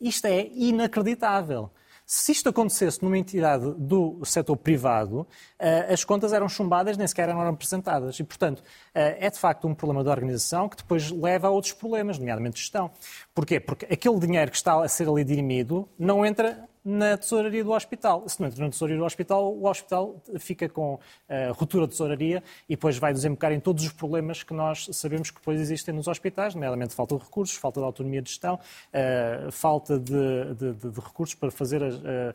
Isto 0.00 0.26
é 0.26 0.46
inacreditável. 0.46 1.72
Se 2.04 2.32
isto 2.32 2.48
acontecesse 2.48 3.02
numa 3.02 3.16
entidade 3.16 3.72
do 3.78 4.20
setor 4.24 4.56
privado, 4.56 5.26
eh, 5.58 5.92
as 5.92 6.04
contas 6.04 6.32
eram 6.32 6.48
chumbadas, 6.48 6.96
nem 6.96 7.06
sequer 7.06 7.28
eram 7.28 7.40
apresentadas. 7.48 8.18
E, 8.18 8.24
portanto, 8.24 8.62
eh, 8.94 9.26
é 9.26 9.30
de 9.30 9.38
facto 9.38 9.66
um 9.66 9.74
problema 9.74 10.02
de 10.02 10.10
organização 10.10 10.68
que 10.68 10.76
depois 10.76 11.10
leva 11.10 11.48
a 11.48 11.50
outros 11.50 11.72
problemas, 11.72 12.18
nomeadamente 12.18 12.58
gestão. 12.58 12.90
Porquê? 13.34 13.60
Porque 13.60 13.86
aquele 13.86 14.18
dinheiro 14.18 14.50
que 14.50 14.56
está 14.56 14.82
a 14.82 14.88
ser 14.88 15.08
ali 15.08 15.24
dirimido 15.24 15.88
não 15.98 16.24
entra 16.26 16.68
na 16.84 17.16
tesouraria 17.16 17.62
do 17.62 17.72
hospital. 17.72 18.28
Se 18.28 18.40
não 18.40 18.48
entra 18.48 18.64
na 18.64 18.70
tesouraria 18.70 18.98
do 18.98 19.04
hospital, 19.04 19.54
o 19.54 19.66
hospital 19.68 20.20
fica 20.38 20.68
com 20.68 20.94
uh, 20.94 21.52
ruptura 21.52 21.86
de 21.86 21.92
tesouraria 21.92 22.42
e 22.68 22.74
depois 22.74 22.98
vai 22.98 23.12
desembocar 23.12 23.52
em 23.52 23.60
todos 23.60 23.84
os 23.84 23.92
problemas 23.92 24.42
que 24.42 24.52
nós 24.52 24.88
sabemos 24.92 25.30
que 25.30 25.38
depois 25.38 25.60
existem 25.60 25.94
nos 25.94 26.08
hospitais, 26.08 26.54
nomeadamente 26.54 26.94
falta 26.94 27.16
de 27.16 27.22
recursos, 27.22 27.56
falta 27.56 27.80
de 27.80 27.86
autonomia 27.86 28.20
de 28.20 28.30
gestão, 28.30 28.54
uh, 28.56 29.52
falta 29.52 29.98
de, 29.98 30.54
de, 30.54 30.72
de, 30.74 31.00
recursos 31.00 31.34
para 31.34 31.50
fazer 31.50 31.82
as, 31.82 31.94
uh, 31.94 32.32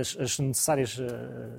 as, 0.00 0.16
as 0.18 0.38
necessárias 0.38 0.98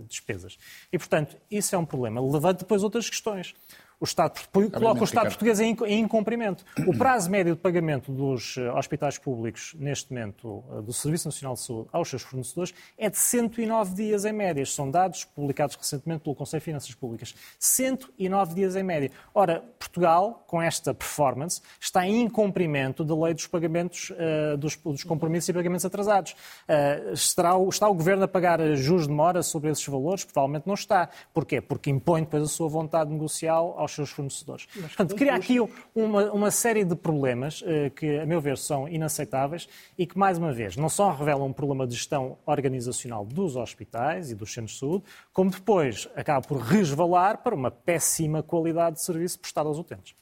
despesas. 0.07 0.57
E, 0.91 0.97
portanto, 0.97 1.37
isso 1.49 1.75
é 1.75 1.77
um 1.77 1.85
problema. 1.85 2.21
Levanta 2.21 2.59
depois 2.59 2.83
outras 2.83 3.09
questões. 3.09 3.53
O 3.99 4.05
Estado, 4.05 4.39
coloca 4.51 5.01
o 5.01 5.03
Estado 5.03 5.27
português 5.27 5.59
em, 5.59 5.75
em 5.85 6.01
incumprimento. 6.01 6.65
O 6.85 6.97
prazo 6.97 7.29
médio 7.29 7.55
de 7.55 7.61
pagamento 7.61 8.11
dos 8.11 8.57
uh, 8.57 8.75
hospitais 8.75 9.17
públicos, 9.17 9.73
neste 9.79 10.11
momento, 10.11 10.63
uh, 10.69 10.81
do 10.81 10.91
Serviço 10.91 11.27
Nacional 11.27 11.55
de 11.55 11.61
Saúde 11.61 11.89
aos 11.91 12.09
seus 12.09 12.21
fornecedores, 12.21 12.73
é 12.97 13.09
de 13.09 13.17
109 13.17 13.95
dias 13.95 14.25
em 14.25 14.33
média. 14.33 14.65
São 14.65 14.91
dados 14.91 15.23
publicados 15.23 15.75
recentemente 15.75 16.23
pelo 16.23 16.35
Conselho 16.35 16.59
de 16.59 16.65
Finanças 16.65 16.93
Públicas. 16.93 17.33
109 17.57 18.53
dias 18.53 18.75
em 18.75 18.83
média. 18.83 19.11
Ora, 19.33 19.63
Portugal, 19.79 20.43
com 20.45 20.61
esta 20.61 20.93
performance, 20.93 21.61
está 21.79 22.05
em 22.05 22.23
incumprimento 22.23 23.03
da 23.03 23.15
lei 23.15 23.33
dos 23.33 23.47
pagamentos, 23.47 24.09
uh, 24.11 24.57
dos, 24.57 24.75
dos, 24.75 25.03
compromissos 25.03 25.49
e 25.49 25.53
pagamentos 25.53 25.85
atrasados. 25.85 26.33
Uh, 26.67 27.13
estará 27.13 27.55
o, 27.55 27.69
está 27.69 27.87
o 27.87 27.93
Governo 27.93 28.25
a 28.25 28.27
pagar 28.27 28.59
juros 28.75 29.07
de 29.07 29.13
mora 29.13 29.41
sobre 29.41 29.71
esses 29.71 29.85
valores? 29.87 30.25
Provavelmente 30.25 30.67
não 30.67 30.73
está. 30.73 31.09
Porquê? 31.33 31.61
Porque 31.61 31.89
impõe 31.89 32.21
depois 32.21 32.43
a 32.43 32.47
sua 32.47 32.67
vontade 32.67 33.09
negocial 33.09 33.84
aos 33.85 33.93
seus 33.93 34.09
fornecedores. 34.09 34.67
Mas, 34.75 34.87
Portanto, 34.87 35.15
cria 35.15 35.35
aqui 35.35 35.57
uma, 35.93 36.31
uma, 36.31 36.51
série 36.51 36.83
de 36.83 36.95
problemas 36.95 37.61
uh, 37.61 37.89
que, 37.95 38.19
a 38.19 38.25
meu 38.25 38.41
ver, 38.41 38.57
são 38.57 38.87
inaceitáveis 38.87 39.67
e 39.97 40.05
que, 40.05 40.17
mais 40.17 40.37
uma 40.37 40.51
vez, 40.51 40.75
não 40.75 40.89
só 40.89 41.11
revelam 41.11 41.47
um 41.47 41.53
problema 41.53 41.87
de 41.87 41.95
gestão 41.95 42.37
organizacional 42.45 43.25
dos 43.25 43.55
hospitais 43.55 44.31
e 44.31 44.35
dos 44.35 44.53
centros 44.53 44.73
de 44.73 44.79
saúde, 44.79 45.03
como 45.31 45.49
depois 45.49 46.07
acaba 46.15 46.45
por 46.45 46.57
resvalar 46.57 47.37
para 47.37 47.55
uma 47.55 47.71
péssima 47.71 48.41
qualidade 48.41 48.97
de 48.97 49.03
serviço 49.03 49.39
prestado 49.39 49.67
aos 49.67 49.77
utentes. 49.77 50.13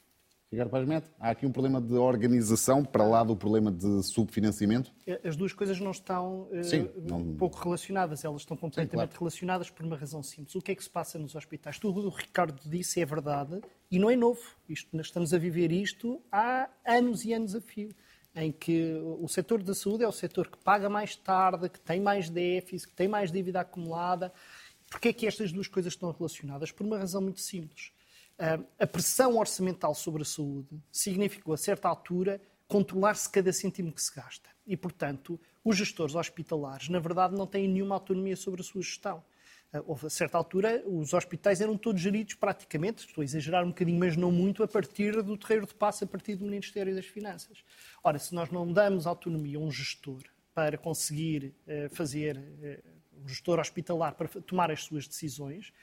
Ricardo 0.53 0.69
Paz 0.69 0.88
Mete, 0.88 1.10
há 1.19 1.31
aqui 1.31 1.48
um 1.48 1.51
problema 1.51 1.81
de 1.81 1.95
organização 1.95 2.86
para 2.86 3.03
lá 3.03 3.24
do 3.24 3.36
problema 3.36 3.72
de 3.72 4.03
subfinanciamento? 4.03 4.93
As 5.24 5.36
duas 5.36 5.51
coisas 5.51 5.79
não 5.79 5.89
estão 5.89 6.48
uh, 6.51 6.63
Sim, 6.63 6.88
não... 7.10 7.33
pouco 7.33 7.57
relacionadas, 7.57 8.24
elas 8.24 8.43
estão 8.43 8.55
completamente 8.55 8.91
Sim, 8.91 8.98
claro. 8.98 9.12
relacionadas 9.17 9.72
por 9.72 9.83
uma 9.83 9.98
razão 9.98 10.22
simples. 10.22 10.53
O 10.53 10.62
que 10.62 10.72
é 10.72 10.75
que 10.75 10.83
se 10.83 10.89
passa 10.89 11.17
nos 11.17 11.33
hospitais? 11.33 11.79
Tudo 11.79 12.00
o 12.00 12.01
que 12.03 12.07
o 12.07 12.12
Ricardo 12.12 12.62
disse 12.69 13.01
é 13.01 13.05
verdade 13.05 13.62
e 13.89 13.98
não 13.98 14.12
é 14.12 14.15
novo. 14.15 14.41
Isto, 14.69 14.95
nós 14.95 15.07
estamos 15.07 15.33
a 15.33 15.39
viver 15.39 15.72
isto 15.72 16.22
há 16.31 16.69
anos 16.86 17.25
e 17.25 17.33
anos 17.33 17.55
a 17.55 17.62
fio 17.62 17.89
em 18.36 18.51
que 18.51 18.93
o 19.19 19.27
setor 19.27 19.63
da 19.63 19.74
saúde 19.74 20.03
é 20.03 20.07
o 20.07 20.12
setor 20.12 20.50
que 20.50 20.57
paga 20.60 20.88
mais 20.88 21.15
tarde, 21.15 21.67
que 21.67 21.79
tem 21.79 22.00
mais 22.00 22.29
déficit, 22.29 22.89
que 22.89 22.95
tem 22.95 23.07
mais 23.07 23.31
dívida 23.31 23.62
acumulada. 23.62 24.31
Porquê 24.88 25.10
é 25.10 25.13
que 25.13 25.25
estas 25.25 25.51
duas 25.51 25.67
coisas 25.67 25.93
estão 25.93 26.12
relacionadas? 26.12 26.72
Por 26.72 26.86
uma 26.86 27.00
razão 27.00 27.22
muito 27.22 27.41
simples 27.41 27.91
a 28.77 28.88
pressão 28.88 29.38
orçamental 29.38 29.95
sobre 29.95 30.23
a 30.23 30.25
saúde 30.25 30.81
significou, 30.91 31.53
a 31.53 31.57
certa 31.57 31.88
altura, 31.88 32.41
controlar-se 32.67 33.29
cada 33.29 33.53
cêntimo 33.53 33.93
que 33.93 34.01
se 34.01 34.13
gasta. 34.13 34.50
E, 34.65 34.75
portanto, 34.75 35.39
os 35.63 35.77
gestores 35.77 36.15
hospitalares, 36.15 36.89
na 36.89 37.00
verdade, 37.00 37.35
não 37.35 37.47
têm 37.47 37.67
nenhuma 37.67 37.95
autonomia 37.95 38.35
sobre 38.35 38.62
a 38.62 38.63
sua 38.63 38.81
gestão. 38.81 39.23
Houve, 39.88 40.05
a 40.05 40.09
certa 40.09 40.38
altura, 40.38 40.83
os 40.85 41.13
hospitais 41.13 41.59
eram 41.59 41.75
todos 41.77 42.01
geridos 42.01 42.35
praticamente, 42.35 43.07
estou 43.07 43.21
a 43.21 43.25
exagerar 43.25 43.63
um 43.63 43.69
bocadinho, 43.69 43.97
mas 43.97 44.15
não 44.15 44.31
muito, 44.31 44.62
a 44.62 44.67
partir 44.67 45.19
do 45.23 45.35
terreiro 45.35 45.65
de 45.65 45.73
passo, 45.73 46.03
a 46.03 46.07
partir 46.07 46.35
do 46.35 46.45
Ministério 46.45 46.93
das 46.93 47.05
Finanças. 47.05 47.63
Ora, 48.03 48.19
se 48.19 48.35
nós 48.35 48.51
não 48.51 48.71
damos 48.71 49.07
autonomia 49.07 49.57
a 49.57 49.62
um 49.62 49.71
gestor 49.71 50.21
para 50.53 50.77
conseguir 50.77 51.55
uh, 51.65 51.89
fazer, 51.95 52.38
um 53.23 53.27
gestor 53.27 53.59
hospitalar 53.59 54.13
para 54.13 54.27
tomar 54.41 54.69
as 54.69 54.83
suas 54.83 55.07
decisões, 55.07 55.73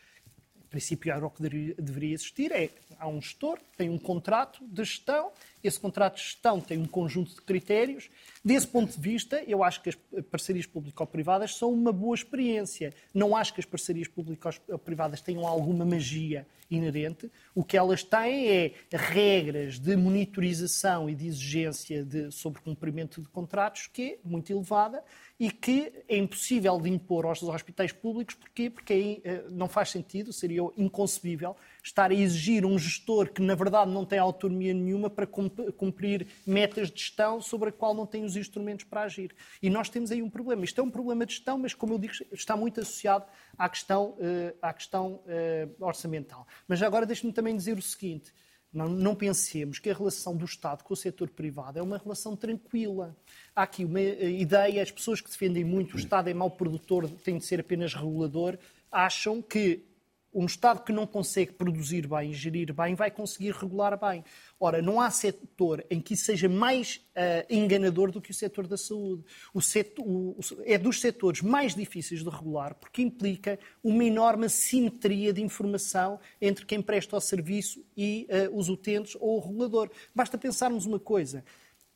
princípio 0.71 1.13
era 1.13 1.27
o 1.27 1.31
que 1.31 1.43
deveria 1.43 2.15
existir, 2.15 2.53
é 2.53 2.71
há 2.99 3.09
um 3.09 3.21
gestor, 3.21 3.59
tem 3.77 3.91
um 3.91 3.99
contrato 3.99 4.65
de 4.67 4.85
gestão, 4.85 5.33
esse 5.65 5.81
contrato 5.81 6.17
de 6.17 6.23
gestão 6.23 6.61
tem 6.61 6.79
um 6.79 6.87
conjunto 6.87 7.35
de 7.35 7.43
critérios. 7.43 8.09
Desse 8.45 8.67
ponto 8.67 8.93
de 8.93 9.01
vista, 9.01 9.43
eu 9.47 9.65
acho 9.65 9.83
que 9.83 9.89
as 9.89 9.97
parcerias 10.31 10.67
público-privadas 10.67 11.57
são 11.57 11.73
uma 11.73 11.93
boa 11.93 12.15
experiência. 12.15 12.95
Não 13.13 13.37
acho 13.37 13.53
que 13.53 13.61
as 13.61 13.67
parcerias 13.67 14.09
público-privadas 14.09 15.21
tenham 15.21 15.47
alguma 15.47 15.85
magia 15.85 16.47
inerente. 16.71 17.31
O 17.55 17.65
que 17.65 17.77
elas 17.77 18.03
têm 18.03 18.49
é 18.49 18.73
regras 18.93 19.79
de 19.79 19.97
monitorização 19.97 21.11
e 21.11 21.15
de 21.15 21.27
exigência 21.27 22.05
de, 22.05 22.31
sobre 22.31 22.63
cumprimento 22.63 23.21
de 23.21 23.29
contratos 23.29 23.87
que 23.87 24.13
é 24.13 24.19
muito 24.25 24.51
elevada 24.53 25.03
e 25.41 25.51
que 25.51 25.91
é 26.07 26.19
impossível 26.19 26.79
de 26.79 26.91
impor 26.91 27.25
aos 27.25 27.43
hospitais 27.43 27.93
públicos. 27.93 28.35
Porquê? 28.35 28.69
Porque 28.69 28.93
aí 28.93 29.23
eh, 29.25 29.45
não 29.49 29.67
faz 29.67 29.89
sentido, 29.89 30.35
seria 30.35 30.61
inconcebível 30.77 31.57
estar 31.83 32.11
a 32.11 32.15
exigir 32.15 32.67
um 32.67 32.79
gestor 32.79 33.33
que, 33.33 33.41
na 33.41 33.55
verdade, 33.55 33.91
não 33.91 34.05
tem 34.05 34.19
autonomia 34.19 34.75
nenhuma 34.75 35.09
para 35.09 35.27
cumprir 35.27 36.27
metas 36.47 36.91
de 36.91 37.01
gestão 37.01 37.41
sobre 37.41 37.71
a 37.71 37.73
qual 37.73 37.95
não 37.95 38.05
tem 38.05 38.23
os 38.23 38.37
instrumentos 38.37 38.85
para 38.85 39.01
agir. 39.01 39.35
E 39.63 39.71
nós 39.71 39.89
temos 39.89 40.11
aí 40.11 40.21
um 40.21 40.29
problema. 40.29 40.63
Isto 40.63 40.83
é 40.83 40.85
um 40.85 40.91
problema 40.91 41.25
de 41.25 41.33
gestão, 41.33 41.57
mas, 41.57 41.73
como 41.73 41.95
eu 41.95 41.99
digo, 41.99 42.13
está 42.33 42.55
muito 42.55 42.79
associado 42.83 43.25
à 43.57 43.67
questão, 43.67 44.19
eh, 44.21 44.55
à 44.61 44.75
questão 44.75 45.23
eh, 45.27 45.67
orçamental. 45.81 46.47
Mas 46.69 46.83
agora 46.83 47.07
deixe-me 47.07 47.33
também 47.33 47.57
dizer 47.57 47.79
o 47.79 47.83
seguinte. 47.83 48.31
Não, 48.73 48.89
não, 48.89 49.17
pensemos 49.17 49.81
que 49.81 49.91
a 49.91 49.95
relação 49.95 50.37
do 50.37 50.45
Estado 50.45 50.85
com 50.85 50.95
o 50.95 50.97
setor 50.97 51.29
privado 51.29 51.79
é 51.79 51.83
uma 51.83 51.99
relação 51.99 52.37
tranquila. 52.37 53.17
Há 53.55 53.65
aqui 53.65 53.85
uma 53.85 54.01
eh, 54.01 54.31
ideia, 54.31 54.81
as 54.81 54.93
pessoas 54.93 55.21
que 55.21 55.29
defendem 55.29 55.65
muito 55.65 55.95
o 55.95 55.99
Estado 55.99 56.31
é 56.31 56.35
mau 56.35 56.51
produtor, 56.51 57.09
tem 57.25 57.37
de 57.37 57.45
ser 57.45 57.59
apenas 57.61 57.95
regulador, 57.95 58.57
acham 58.93 59.43
que 59.43 59.85
um 60.33 60.47
Estado 60.47 60.83
que 60.83 60.93
não 60.93 61.07
consegue 61.07 61.53
produzir 61.53 62.07
bem, 62.07 62.33
gerir 62.33 62.73
bem, 62.73 62.95
vai 62.95 63.11
conseguir 63.11 63.53
regular 63.53 63.99
bem. 63.99 64.25
Ora, 64.59 64.81
não 64.81 65.01
há 65.01 65.11
setor 65.11 65.85
em 65.91 66.01
que 66.01 66.15
isso 66.15 66.27
seja 66.27 66.49
mais 66.49 66.97
uh, 67.17 67.47
enganador 67.49 68.11
do 68.11 68.21
que 68.21 68.31
o 68.31 68.35
setor 68.35 68.67
da 68.67 68.77
saúde. 68.77 69.25
O 69.53 69.61
setor, 69.61 70.05
o, 70.07 70.39
é 70.65 70.79
dos 70.79 71.01
setores 71.01 71.43
mais 71.43 71.75
difíceis 71.75 72.23
de 72.23 72.31
regular 72.31 72.75
porque 72.75 73.03
implica 73.03 73.59
uma 73.83 74.05
enorme 74.05 74.49
simetria 74.49 75.33
de 75.33 75.43
informação 75.43 76.21
entre 76.41 76.65
quem 76.65 76.81
presta 76.81 77.17
o 77.17 77.21
serviço 77.21 77.85
e 77.97 78.27
uh, 78.31 78.57
os 78.57 78.69
utentes 78.69 79.17
ou 79.21 79.37
o 79.37 79.41
regulador. 79.41 79.91
Basta 80.15 80.39
pensarmos 80.39 80.87
uma 80.87 81.01
coisa. 81.01 81.45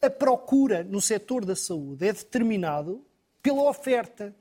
A 0.02 0.10
procura 0.10 0.84
no 0.84 1.00
setor 1.00 1.44
da 1.44 1.56
saúde 1.56 2.06
é 2.06 2.12
determinado 2.12 3.04
pela 3.42 3.68
oferta. 3.68 4.34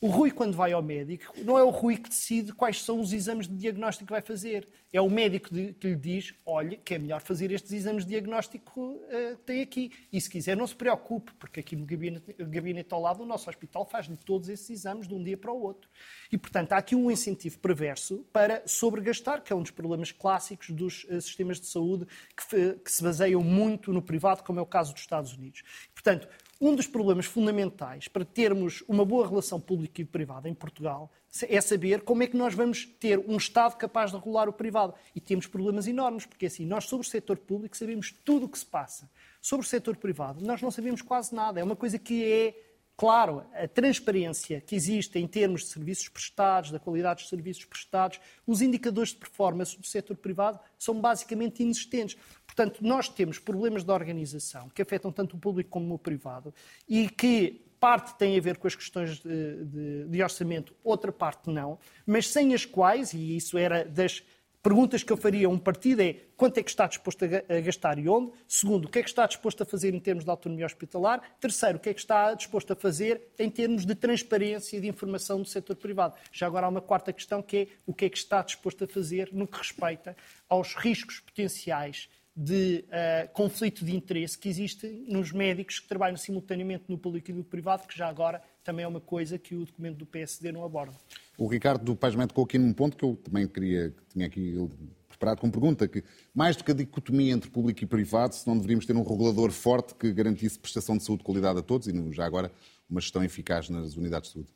O 0.00 0.06
Rui, 0.06 0.30
quando 0.30 0.54
vai 0.54 0.72
ao 0.72 0.80
médico, 0.80 1.34
não 1.42 1.58
é 1.58 1.64
o 1.64 1.70
Rui 1.70 1.96
que 1.96 2.08
decide 2.08 2.52
quais 2.52 2.84
são 2.84 3.00
os 3.00 3.12
exames 3.12 3.48
de 3.48 3.56
diagnóstico 3.56 4.06
que 4.06 4.12
vai 4.12 4.22
fazer. 4.22 4.68
É 4.92 5.00
o 5.00 5.10
médico 5.10 5.48
que 5.48 5.88
lhe 5.88 5.96
diz: 5.96 6.32
olha, 6.46 6.76
que 6.76 6.94
é 6.94 6.98
melhor 6.98 7.20
fazer 7.20 7.50
estes 7.50 7.72
exames 7.72 8.04
de 8.04 8.10
diagnóstico 8.10 8.72
que 8.72 8.80
uh, 8.80 9.36
tem 9.44 9.60
aqui. 9.60 9.90
E 10.12 10.20
se 10.20 10.30
quiser, 10.30 10.56
não 10.56 10.68
se 10.68 10.76
preocupe, 10.76 11.32
porque 11.34 11.58
aqui 11.58 11.74
no 11.74 11.84
gabinete, 11.84 12.32
gabinete 12.38 12.94
ao 12.94 13.00
lado, 13.00 13.24
o 13.24 13.26
nosso 13.26 13.50
hospital 13.50 13.84
faz-lhe 13.84 14.16
todos 14.16 14.48
esses 14.48 14.70
exames 14.70 15.08
de 15.08 15.14
um 15.14 15.22
dia 15.22 15.36
para 15.36 15.50
o 15.50 15.60
outro. 15.60 15.90
E, 16.30 16.38
portanto, 16.38 16.74
há 16.74 16.76
aqui 16.76 16.94
um 16.94 17.10
incentivo 17.10 17.58
perverso 17.58 18.24
para 18.32 18.62
sobregastar, 18.66 19.42
que 19.42 19.52
é 19.52 19.56
um 19.56 19.62
dos 19.62 19.72
problemas 19.72 20.12
clássicos 20.12 20.70
dos 20.70 21.04
uh, 21.04 21.20
sistemas 21.20 21.60
de 21.60 21.66
saúde 21.66 22.06
que, 22.36 22.74
que 22.74 22.92
se 22.92 23.02
baseiam 23.02 23.42
muito 23.42 23.92
no 23.92 24.00
privado, 24.00 24.44
como 24.44 24.60
é 24.60 24.62
o 24.62 24.66
caso 24.66 24.92
dos 24.92 25.02
Estados 25.02 25.32
Unidos. 25.32 25.64
Portanto, 25.92 26.28
um 26.60 26.74
dos 26.74 26.86
problemas 26.86 27.26
fundamentais 27.26 28.08
para 28.08 28.24
termos 28.24 28.82
uma 28.88 29.04
boa 29.04 29.28
relação 29.28 29.60
pública 29.60 30.02
e 30.02 30.04
privada 30.04 30.48
em 30.48 30.54
Portugal 30.54 31.10
é 31.48 31.60
saber 31.60 32.02
como 32.02 32.22
é 32.22 32.26
que 32.26 32.36
nós 32.36 32.54
vamos 32.54 32.84
ter 32.84 33.18
um 33.18 33.36
Estado 33.36 33.76
capaz 33.76 34.10
de 34.10 34.16
regular 34.16 34.48
o 34.48 34.52
privado. 34.52 34.94
E 35.14 35.20
temos 35.20 35.46
problemas 35.46 35.86
enormes, 35.86 36.26
porque 36.26 36.46
assim, 36.46 36.66
nós 36.66 36.84
sobre 36.84 37.06
o 37.06 37.10
setor 37.10 37.38
público 37.38 37.76
sabemos 37.76 38.12
tudo 38.24 38.46
o 38.46 38.48
que 38.48 38.58
se 38.58 38.66
passa. 38.66 39.08
Sobre 39.40 39.64
o 39.64 39.68
setor 39.68 39.96
privado, 39.96 40.44
nós 40.44 40.60
não 40.60 40.70
sabemos 40.70 41.00
quase 41.00 41.34
nada. 41.34 41.60
É 41.60 41.64
uma 41.64 41.76
coisa 41.76 41.98
que 41.98 42.24
é 42.24 42.67
Claro, 42.98 43.44
a 43.54 43.68
transparência 43.68 44.60
que 44.60 44.74
existe 44.74 45.20
em 45.20 45.26
termos 45.28 45.60
de 45.60 45.68
serviços 45.68 46.08
prestados, 46.08 46.72
da 46.72 46.80
qualidade 46.80 47.20
dos 47.20 47.28
serviços 47.28 47.64
prestados, 47.64 48.18
os 48.44 48.60
indicadores 48.60 49.10
de 49.10 49.18
performance 49.18 49.78
do 49.78 49.86
setor 49.86 50.16
privado 50.16 50.58
são 50.76 51.00
basicamente 51.00 51.62
inexistentes. 51.62 52.16
Portanto, 52.44 52.80
nós 52.82 53.08
temos 53.08 53.38
problemas 53.38 53.84
de 53.84 53.92
organização 53.92 54.68
que 54.70 54.82
afetam 54.82 55.12
tanto 55.12 55.36
o 55.36 55.38
público 55.38 55.70
como 55.70 55.94
o 55.94 55.98
privado 55.98 56.52
e 56.88 57.08
que 57.08 57.64
parte 57.78 58.18
tem 58.18 58.36
a 58.36 58.40
ver 58.40 58.58
com 58.58 58.66
as 58.66 58.74
questões 58.74 59.20
de, 59.20 59.64
de, 59.64 60.08
de 60.08 60.20
orçamento, 60.20 60.74
outra 60.82 61.12
parte 61.12 61.48
não, 61.50 61.78
mas 62.04 62.26
sem 62.26 62.52
as 62.52 62.64
quais, 62.64 63.12
e 63.12 63.36
isso 63.36 63.56
era 63.56 63.84
das 63.84 64.24
perguntas 64.62 65.02
que 65.02 65.12
eu 65.12 65.16
faria 65.16 65.46
a 65.46 65.50
um 65.50 65.58
partido 65.58 66.02
é 66.02 66.14
quanto 66.36 66.58
é 66.58 66.62
que 66.62 66.70
está 66.70 66.86
disposto 66.86 67.24
a 67.24 67.60
gastar 67.60 67.98
e 67.98 68.08
onde? 68.08 68.32
Segundo, 68.46 68.86
o 68.86 68.88
que 68.88 68.98
é 68.98 69.02
que 69.02 69.08
está 69.08 69.26
disposto 69.26 69.62
a 69.62 69.66
fazer 69.66 69.94
em 69.94 70.00
termos 70.00 70.24
de 70.24 70.30
autonomia 70.30 70.66
hospitalar? 70.66 71.22
Terceiro, 71.40 71.78
o 71.78 71.80
que 71.80 71.90
é 71.90 71.94
que 71.94 72.00
está 72.00 72.34
disposto 72.34 72.72
a 72.72 72.76
fazer 72.76 73.28
em 73.38 73.50
termos 73.50 73.84
de 73.84 73.94
transparência 73.94 74.76
e 74.76 74.80
de 74.80 74.88
informação 74.88 75.40
do 75.40 75.48
setor 75.48 75.76
privado? 75.76 76.14
Já 76.32 76.46
agora 76.46 76.66
há 76.66 76.68
uma 76.68 76.80
quarta 76.80 77.12
questão 77.12 77.42
que 77.42 77.56
é 77.56 77.66
o 77.86 77.94
que 77.94 78.04
é 78.04 78.08
que 78.08 78.18
está 78.18 78.42
disposto 78.42 78.84
a 78.84 78.86
fazer 78.88 79.30
no 79.32 79.46
que 79.46 79.58
respeita 79.58 80.16
aos 80.48 80.74
riscos 80.74 81.20
potenciais 81.20 82.08
de 82.40 82.84
uh, 82.86 83.32
conflito 83.32 83.84
de 83.84 83.96
interesse 83.96 84.38
que 84.38 84.48
existe 84.48 84.86
nos 85.08 85.32
médicos 85.32 85.80
que 85.80 85.88
trabalham 85.88 86.16
simultaneamente 86.16 86.84
no 86.86 86.96
público 86.96 87.32
e 87.32 87.34
no 87.34 87.42
privado, 87.42 87.88
que 87.88 87.98
já 87.98 88.06
agora 88.06 88.40
também 88.68 88.84
é 88.84 88.88
uma 88.88 89.00
coisa 89.00 89.38
que 89.38 89.54
o 89.54 89.64
documento 89.64 89.96
do 89.96 90.04
PSD 90.04 90.52
não 90.52 90.62
aborda. 90.62 90.94
O 91.38 91.46
Ricardo 91.46 91.82
do 91.82 91.96
Paz 91.96 92.14
tocou 92.14 92.44
aqui 92.44 92.58
num 92.58 92.74
ponto 92.74 92.98
que 92.98 93.02
eu 93.02 93.16
também 93.16 93.48
queria, 93.48 93.88
que 93.88 94.02
tinha 94.12 94.26
aqui 94.26 94.68
preparado 95.08 95.40
como 95.40 95.50
pergunta, 95.50 95.88
que 95.88 96.04
mais 96.34 96.54
do 96.54 96.62
que 96.62 96.72
a 96.72 96.74
dicotomia 96.74 97.32
entre 97.32 97.48
público 97.48 97.82
e 97.82 97.86
privado, 97.86 98.34
se 98.34 98.46
não 98.46 98.56
deveríamos 98.56 98.84
ter 98.84 98.94
um 98.94 99.02
regulador 99.02 99.50
forte 99.52 99.94
que 99.94 100.12
garantisse 100.12 100.58
prestação 100.58 100.98
de 100.98 101.02
saúde 101.02 101.20
de 101.20 101.24
qualidade 101.24 101.58
a 101.58 101.62
todos 101.62 101.88
e 101.88 102.12
já 102.12 102.26
agora 102.26 102.52
uma 102.90 103.00
gestão 103.00 103.24
eficaz 103.24 103.70
nas 103.70 103.96
unidades 103.96 104.28
de 104.28 104.34
saúde? 104.34 104.52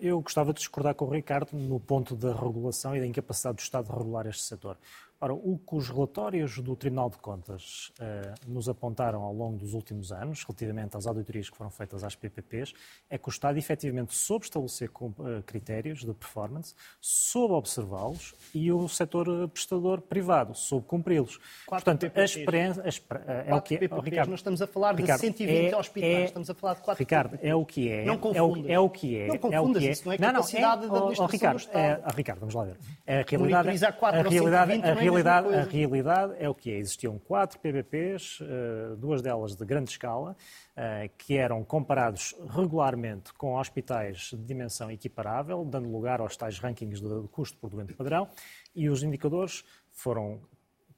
Eu 0.00 0.20
gostava 0.20 0.52
de 0.52 0.58
discordar 0.58 0.96
com 0.96 1.04
o 1.04 1.10
Ricardo 1.10 1.56
no 1.56 1.78
ponto 1.78 2.16
da 2.16 2.32
regulação 2.32 2.96
e 2.96 3.00
da 3.00 3.06
incapacidade 3.06 3.58
do 3.58 3.60
Estado 3.60 3.86
de 3.86 3.92
regular 3.92 4.26
este 4.26 4.42
setor. 4.42 4.76
Ora, 5.22 5.34
o 5.34 5.56
que 5.56 5.76
os 5.76 5.88
relatórios 5.88 6.58
do 6.58 6.74
Tribunal 6.74 7.08
de 7.08 7.16
Contas 7.16 7.92
eh, 8.00 8.34
nos 8.44 8.68
apontaram 8.68 9.22
ao 9.22 9.32
longo 9.32 9.56
dos 9.56 9.72
últimos 9.72 10.10
anos, 10.10 10.42
relativamente 10.42 10.96
às 10.96 11.06
auditorias 11.06 11.48
que 11.48 11.56
foram 11.56 11.70
feitas 11.70 12.02
às 12.02 12.16
PPPs, 12.16 12.74
é 13.08 13.16
que 13.16 13.28
o 13.28 13.30
Estado 13.30 13.56
efetivamente 13.56 14.12
soube 14.16 14.46
estabelecer 14.46 14.90
eh, 14.90 15.42
critérios 15.46 16.00
de 16.00 16.12
performance, 16.12 16.74
soube 17.00 17.54
observá-los 17.54 18.34
e 18.52 18.72
o 18.72 18.88
setor 18.88 19.48
prestador 19.50 20.00
privado 20.00 20.56
soube 20.56 20.88
cumpri-los. 20.88 21.38
Portanto, 21.68 22.00
PPPs. 22.00 22.18
a 22.18 22.24
experiência 22.24 22.82
a, 22.82 23.32
é 23.32 23.54
o 23.54 23.62
que 23.62 23.76
é. 23.76 23.78
PPPs, 23.78 24.04
Ricardo, 24.04 24.30
nós 24.30 24.40
estamos 24.40 24.60
a 24.60 24.66
falar 24.66 24.96
Ricardo, 24.96 25.20
de 25.20 25.26
120 25.28 25.72
é, 25.72 25.76
hospitais, 25.76 26.12
é, 26.12 26.24
estamos 26.24 26.50
a 26.50 26.54
falar 26.54 26.74
de 26.74 26.80
4 26.80 26.98
Ricardo, 26.98 27.30
PPPs. 27.30 27.48
é 27.48 27.54
o 27.54 27.64
que 27.64 27.88
é. 27.88 28.04
Não 28.04 28.18
confundas. 28.18 28.64
É 28.68 28.70
o, 28.70 28.72
é 28.72 28.80
o 28.80 28.90
que 28.90 29.16
é. 29.16 29.26
Não 29.28 29.38
confundas, 29.38 29.84
é 29.84 29.90
isso 29.92 30.04
não 30.04 30.12
é 30.14 30.18
capacidade 30.18 30.86
não, 30.86 30.88
não, 30.88 30.96
é, 30.96 30.98
da 30.98 31.06
administração 31.06 31.24
oh, 31.24 31.28
Ricardo, 31.28 31.78
é, 31.78 32.00
oh, 32.04 32.16
Ricardo, 32.16 32.40
vamos 32.40 32.54
lá 32.56 32.64
ver. 32.64 32.76
A 33.06 33.22
realidade, 33.22 33.68
a 33.68 34.22
realidade, 34.28 34.72
a 34.82 34.94
realidade, 34.94 35.11
a 35.16 35.64
realidade 35.64 36.34
é 36.38 36.48
o 36.48 36.54
que 36.54 36.70
é. 36.70 36.78
Existiam 36.78 37.18
quatro 37.18 37.58
PPPs, 37.58 38.38
eh, 38.40 38.96
duas 38.96 39.22
delas 39.22 39.54
de 39.54 39.64
grande 39.64 39.90
escala, 39.90 40.36
eh, 40.76 41.10
que 41.18 41.36
eram 41.36 41.64
comparados 41.64 42.34
regularmente 42.48 43.32
com 43.34 43.54
hospitais 43.54 44.30
de 44.32 44.44
dimensão 44.44 44.90
equiparável, 44.90 45.64
dando 45.64 45.88
lugar 45.90 46.20
aos 46.20 46.36
tais 46.36 46.58
rankings 46.58 47.00
de 47.00 47.28
custo 47.28 47.58
por 47.58 47.70
doente 47.70 47.94
padrão, 47.94 48.28
e 48.74 48.88
os 48.88 49.02
indicadores 49.02 49.64
foram 49.90 50.40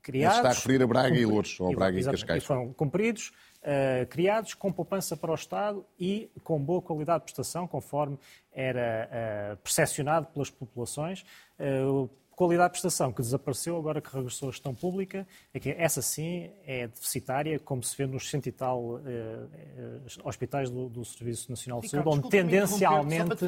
criados... 0.05 0.39
Mas 0.39 0.47
está 0.47 0.51
a 0.51 0.53
referir 0.53 0.83
a 0.83 0.87
Braga 0.87 1.17
e 1.17 1.25
Lourdes, 1.25 1.59
ou 1.59 1.75
Braga 1.75 1.99
e 1.99 2.05
Cascais. 2.05 2.43
E 2.43 2.47
foram 2.47 2.73
cumpridos, 2.75 3.33
uh, 3.63 4.07
criados 4.09 4.55
com 4.55 4.71
poupança 4.71 5.17
para 5.17 5.33
o 5.33 5.35
Estado 5.35 5.85
e 5.99 6.31
com 6.45 6.63
boa 6.63 6.83
qualidade 6.83 7.21
de 7.21 7.25
prestação, 7.25 7.67
conforme 7.67 8.19
era 8.53 9.09
uh, 9.55 9.57
percepcionado 9.57 10.27
pelas 10.27 10.51
populações. 10.51 11.25
Uh, 11.59 12.09
qualidade 12.35 12.69
de 12.69 12.81
prestação 12.81 13.13
que 13.13 13.23
desapareceu 13.23 13.77
agora 13.77 14.01
que 14.01 14.15
regressou 14.15 14.49
a 14.49 14.53
gestão 14.53 14.75
pública, 14.75 15.27
é 15.53 15.61
que 15.61 15.71
essa 15.71 16.03
sim 16.03 16.51
é 16.67 16.89
deficitária, 16.89 17.59
como 17.59 17.83
se 17.83 17.97
vê 17.97 18.07
nos 18.07 18.29
cento 18.29 18.47
e 18.47 18.53
tal 18.53 19.01
eh, 19.07 20.01
hospitais 20.23 20.71
do, 20.71 20.89
do, 20.89 21.05
Serviço 21.05 21.51
Nacional 21.51 21.81
de 21.81 21.89
Saúde, 21.89 22.09
onde 22.09 22.29
tendencialmente 22.29 23.45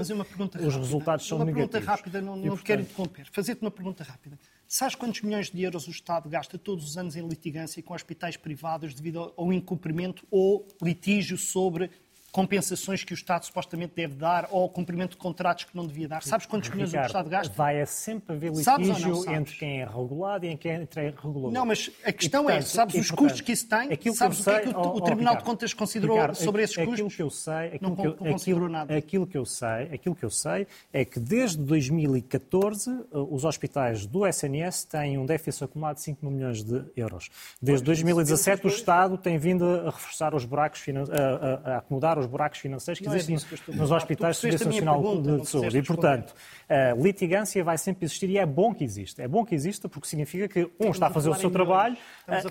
os 0.65 0.77
resultados 0.77 1.27
são 1.27 1.39
uma 1.39 1.45
negativos. 1.45 1.75
Uma 1.75 1.81
pergunta 1.81 1.91
rápida, 1.91 2.21
não, 2.21 2.37
não 2.37 2.43
portanto... 2.43 2.65
quero 2.65 2.83
interromper. 2.83 3.27
Fazer-te 3.33 3.63
uma 3.63 3.71
pergunta 3.71 4.05
rápida. 4.05 4.39
Sabes 4.69 4.95
quantos 4.97 5.21
milhões 5.23 5.51
de 5.51 5.63
euros 5.63 5.87
o 5.87 5.91
Estado 5.91 6.29
gasta 6.29 6.59
todos 6.59 6.85
os 6.85 6.99
anos 6.99 7.15
em 7.15 7.27
litigância 7.27 7.81
com 7.83 7.95
hospitais 7.95 8.37
privados 8.37 8.95
devido 8.95 9.33
ao 9.37 9.53
incumprimento 9.53 10.27
ou 10.31 10.67
litígio 10.83 11.39
sobre 11.39 11.91
compensações 12.37 13.03
que 13.03 13.15
o 13.15 13.17
Estado 13.17 13.47
supostamente 13.47 13.95
deve 13.97 14.15
dar 14.15 14.47
ou 14.51 14.69
cumprimento 14.69 15.13
de 15.13 15.17
contratos 15.17 15.65
que 15.65 15.75
não 15.75 15.87
devia 15.87 16.07
dar. 16.07 16.23
Sabes 16.23 16.45
quantos 16.45 16.69
milhões 16.69 16.93
o 16.93 16.99
Estado 16.99 17.31
gasta? 17.31 17.55
Vai 17.55 17.81
é 17.81 17.87
sempre 17.87 18.37
haver 18.37 18.53
litígio 18.53 19.31
entre 19.33 19.57
quem 19.57 19.81
é 19.81 19.87
regulado 19.87 20.45
e 20.45 20.55
quem 20.59 20.73
é 20.73 21.15
regulador. 21.17 21.51
Não, 21.51 21.65
mas 21.65 21.91
a 22.05 22.13
questão 22.13 22.43
é, 22.43 22.57
portanto, 22.57 22.63
é, 22.63 22.69
sabes 22.69 22.95
os 22.97 23.11
custos 23.11 23.41
que 23.41 23.53
isso 23.53 23.67
tem? 23.67 23.89
Sabes 24.13 24.41
o 24.41 24.45
que, 24.45 24.51
é 24.51 24.61
que 24.61 24.69
o, 24.69 24.79
oh, 24.79 24.97
o 24.97 25.01
Tribunal 25.01 25.33
oh, 25.33 25.39
de 25.39 25.45
Contas 25.45 25.73
considerou 25.73 26.17
Ricardo, 26.17 26.35
sobre 26.35 26.63
esses 26.63 26.77
custos? 26.77 26.93
Aquilo 26.93 27.11
que 27.11 27.23
eu 27.23 27.31
sei, 27.31 27.67
aquilo 27.69 27.91
não, 27.91 27.97
que 27.97 28.07
eu, 28.07 28.15
considerou 28.15 28.69
nada. 28.69 28.95
Aquilo 28.95 29.27
que 29.27 29.39
eu 29.39 29.47
sei, 29.47 29.95
aquilo 29.95 30.15
que 30.15 30.25
eu 30.25 30.31
sei 30.31 30.67
é 30.93 31.07
que 31.07 31.19
desde 31.19 31.57
2014 31.57 32.91
eh, 32.91 33.05
os 33.13 33.47
hospitais 33.47 34.05
do 34.05 34.27
SNS 34.27 34.85
têm 34.85 35.17
um 35.17 35.25
déficit 35.25 35.65
acumulado 35.65 35.97
de 35.97 36.03
5 36.03 36.27
milhões 36.27 36.63
de 36.63 36.85
euros. 36.95 37.31
Desde 37.63 37.83
2017 37.87 38.67
o 38.67 38.69
Estado 38.69 39.17
tem 39.17 39.39
vindo 39.39 39.65
a 39.65 39.85
reforçar 39.87 40.35
os 40.35 40.45
buracos, 40.45 40.85
a, 40.87 41.71
a, 41.71 41.75
a 41.77 41.79
acomodar 41.79 42.19
os 42.19 42.26
buracos 42.27 42.59
financeiros 42.59 43.01
que 43.01 43.09
existem 43.09 43.37
é 43.37 43.77
nos 43.77 43.91
hospitais 43.91 44.37
do 44.37 44.41
Serviço 44.41 44.65
Nacional 44.67 45.03
pergunta, 45.03 45.39
de 45.39 45.49
Saúde. 45.49 45.79
E, 45.79 45.83
portanto, 45.83 46.35
a 46.69 46.95
litigância 46.95 47.63
vai 47.63 47.79
sempre 47.79 48.05
existir 48.05 48.31
e 48.31 48.39
é 48.39 48.47
bom 48.47 48.75
que 48.75 48.85
exista. 48.85 49.23
É 49.23 49.29
bom 49.29 49.45
que 49.45 49.55
exista 49.55 49.89
porque 49.89 50.09
significa 50.09 50.49
que 50.49 50.71
um 50.81 50.91
está 50.91 51.07
a 51.07 51.11
fazer 51.11 51.31
o 51.31 51.35
seu 51.35 51.51
trabalho 51.51 51.97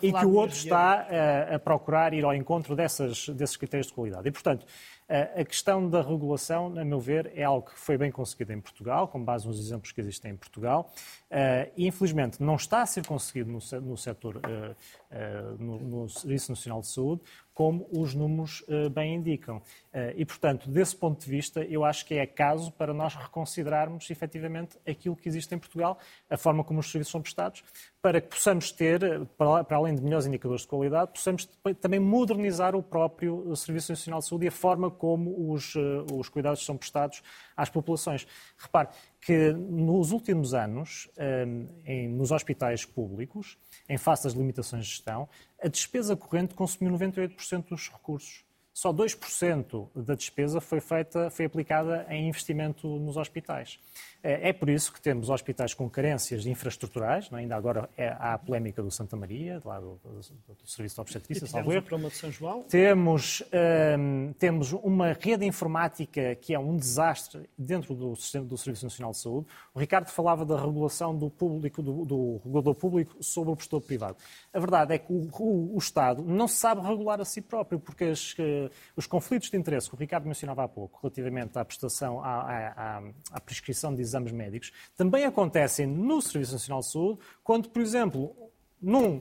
e 0.02 0.12
que 0.12 0.26
o 0.26 0.34
outro 0.34 0.56
está 0.56 1.08
a, 1.52 1.56
a 1.56 1.60
procurar 1.60 2.14
ir 2.14 2.24
ao 2.24 2.34
encontro 2.34 2.76
dessas, 2.76 3.30
desses 3.30 3.58
critérios 3.58 3.88
de 3.88 3.94
qualidade. 3.94 4.28
E, 4.28 4.32
portanto, 4.32 4.66
a 5.08 5.46
questão 5.46 5.88
da 5.88 6.02
regulação, 6.02 6.78
a 6.78 6.84
meu 6.84 7.00
ver, 7.00 7.32
é 7.36 7.44
algo 7.44 7.70
que 7.70 7.78
foi 7.78 7.98
bem 7.98 8.12
conseguido 8.12 8.54
em 8.54 8.60
Portugal, 8.60 9.08
com 9.08 9.24
base 9.24 9.48
nos 9.48 9.60
exemplos 9.60 9.91
que 9.91 10.02
existem 10.02 10.32
em 10.32 10.36
Portugal, 10.36 10.91
e 11.78 11.88
infelizmente 11.88 12.41
não 12.41 12.56
está 12.56 12.82
a 12.82 12.86
ser 12.86 13.06
conseguido 13.06 13.52
no, 13.52 13.98
setor, 13.98 14.41
no, 15.60 16.10
Serviço 16.10 16.52
Nacional 16.52 16.82
de 16.82 16.88
Saúde, 16.88 17.22
como 17.54 17.88
os 17.91 18.15
números 18.15 18.65
bem 18.91 19.15
indicam. 19.15 19.62
E, 20.15 20.26
portanto, 20.26 20.70
desse 20.70 20.96
ponto 20.96 21.24
de 21.24 21.30
vista, 21.30 21.63
eu 21.63 21.86
acho 21.86 22.04
que 22.06 22.15
é 22.15 22.26
caso 22.26 22.72
para 22.72 22.94
nós 22.94 23.13
reconsiderarmos 23.13 24.10
efetivamente 24.10 24.78
aquilo 24.88 25.15
que 25.15 25.30
existe 25.30 25.54
em 25.54 25.60
Portugal, 25.60 26.00
a 26.30 26.36
forma 26.36 26.63
como 26.63 26.80
os 26.80 26.91
serviços 26.91 27.12
são 27.12 27.22
prestados, 27.22 27.63
para 28.06 28.22
que 28.22 28.28
possamos 28.28 28.72
ter, 28.72 29.26
para, 29.36 29.76
além 29.76 29.96
de 29.96 30.02
melhores 30.04 30.28
indicadores 30.28 30.62
de 30.62 30.68
qualidade, 30.68 31.10
possamos 31.12 31.50
também 31.82 32.00
modernizar 32.00 32.76
o 32.76 32.84
próprio 32.84 33.56
Serviço 33.56 33.91
Nacional 33.91 34.20
de 34.20 34.28
Saúde 34.28 34.46
e 34.46 34.48
a 34.48 34.52
forma 34.52 34.91
como 34.91 35.52
os, 35.52 35.74
uh, 35.74 36.06
os 36.13 36.30
cuidados 36.30 36.63
são 36.63 36.78
prestados 36.78 37.24
às 37.58 37.68
populações. 37.68 38.28
Repare 38.60 38.89
que 39.20 39.52
nos 39.54 40.12
últimos 40.12 40.54
anos, 40.54 41.10
em, 41.84 42.08
nos 42.08 42.30
hospitais 42.30 42.86
públicos, 42.86 43.58
em 43.89 43.98
face 43.98 44.26
das 44.26 44.34
limitações 44.34 44.86
de 44.86 44.91
gestão, 44.91 45.28
a 45.60 45.68
despesa 45.68 46.15
corrente 46.15 46.54
consumiu 46.54 46.94
98% 46.94 47.70
dos 47.70 47.89
recursos. 47.89 48.44
Só 48.76 48.92
2% 48.92 49.88
da 49.96 50.16
despesa 50.16 50.60
foi 50.60 50.82
feita, 50.82 51.30
foi 51.30 51.46
aplicada 51.46 52.06
em 52.10 52.28
investimento 52.28 52.86
nos 53.00 53.16
hospitais. 53.16 53.80
É, 54.22 54.50
é 54.50 54.54
por 54.54 54.70
isso 54.70 54.92
que 54.92 55.00
temos 55.00 55.30
hospitais 55.30 55.74
com 55.74 55.88
carências 55.88 56.46
infraestruturais, 56.46 57.30
não? 57.30 57.38
É? 57.38 57.42
ainda 57.44 57.56
agora 57.56 57.88
é, 57.96 58.10
há 58.10 58.34
a 58.34 58.38
polémica 58.38 58.82
do 58.82 58.90
Santa 58.90 59.16
Maria, 59.16 59.62
lá 59.64 59.80
do, 59.80 60.00
do, 60.04 60.20
do 60.20 60.68
Serviço 60.68 60.96
de 60.96 61.02
Obstetrícia, 61.02 61.48
salvo 61.48 61.72
erro. 61.72 61.86
Temos, 62.68 63.44
um, 63.98 64.34
temos 64.34 64.74
uma 64.74 65.14
rede 65.14 65.46
informática 65.46 66.36
que 66.36 66.54
é 66.54 66.60
um 66.60 66.76
desastre 66.76 67.48
dentro 67.58 67.94
do 67.94 68.16
sistema 68.16 68.46
do 68.46 68.58
Serviço 68.58 68.86
Nacional 68.86 69.12
de 69.12 69.20
Saúde. 69.20 69.48
O 69.76 69.80
Ricardo 69.80 70.10
falava 70.10 70.44
da 70.44 70.60
regulação 70.60 71.16
do 71.16 71.30
público, 71.30 71.84
do, 71.84 72.04
do 72.04 72.42
regulador 72.44 72.74
público 72.74 73.24
sobre 73.24 73.54
o 73.54 73.56
prestador 73.56 73.86
privado. 73.86 74.18
A 74.52 74.60
verdade 74.60 74.96
é 74.96 74.98
que 74.98 75.14
o, 75.14 75.30
o, 75.40 75.76
o 75.76 75.78
Estado 75.78 76.24
não 76.24 76.48
sabe 76.48 76.82
regular 76.82 77.22
a 77.22 77.26
si 77.26 77.42
próprio, 77.42 77.80
porque 77.80 78.06
as, 78.06 78.34
uh, 78.34 78.64
os 78.95 79.08
conflitos 79.08 79.49
de 79.49 79.58
interesse 79.58 79.89
que 79.89 79.95
o 79.95 79.97
Ricardo 79.97 80.25
mencionava 80.25 80.63
há 80.63 80.67
pouco, 80.67 80.99
relativamente 81.01 81.58
à 81.58 81.65
prestação, 81.65 82.23
à, 82.23 82.71
à, 82.75 83.04
à 83.32 83.41
prescrição 83.41 83.93
de 83.93 84.01
exames 84.01 84.32
médicos 84.32 84.71
também 84.95 85.25
acontecem 85.25 85.86
no 85.86 86.21
Serviço 86.21 86.54
Nacional 86.54 86.80
de 86.82 86.91
Saúde, 86.91 87.19
quando, 87.43 87.69
por 87.69 87.82
exemplo, 87.82 88.36
num 88.86 89.19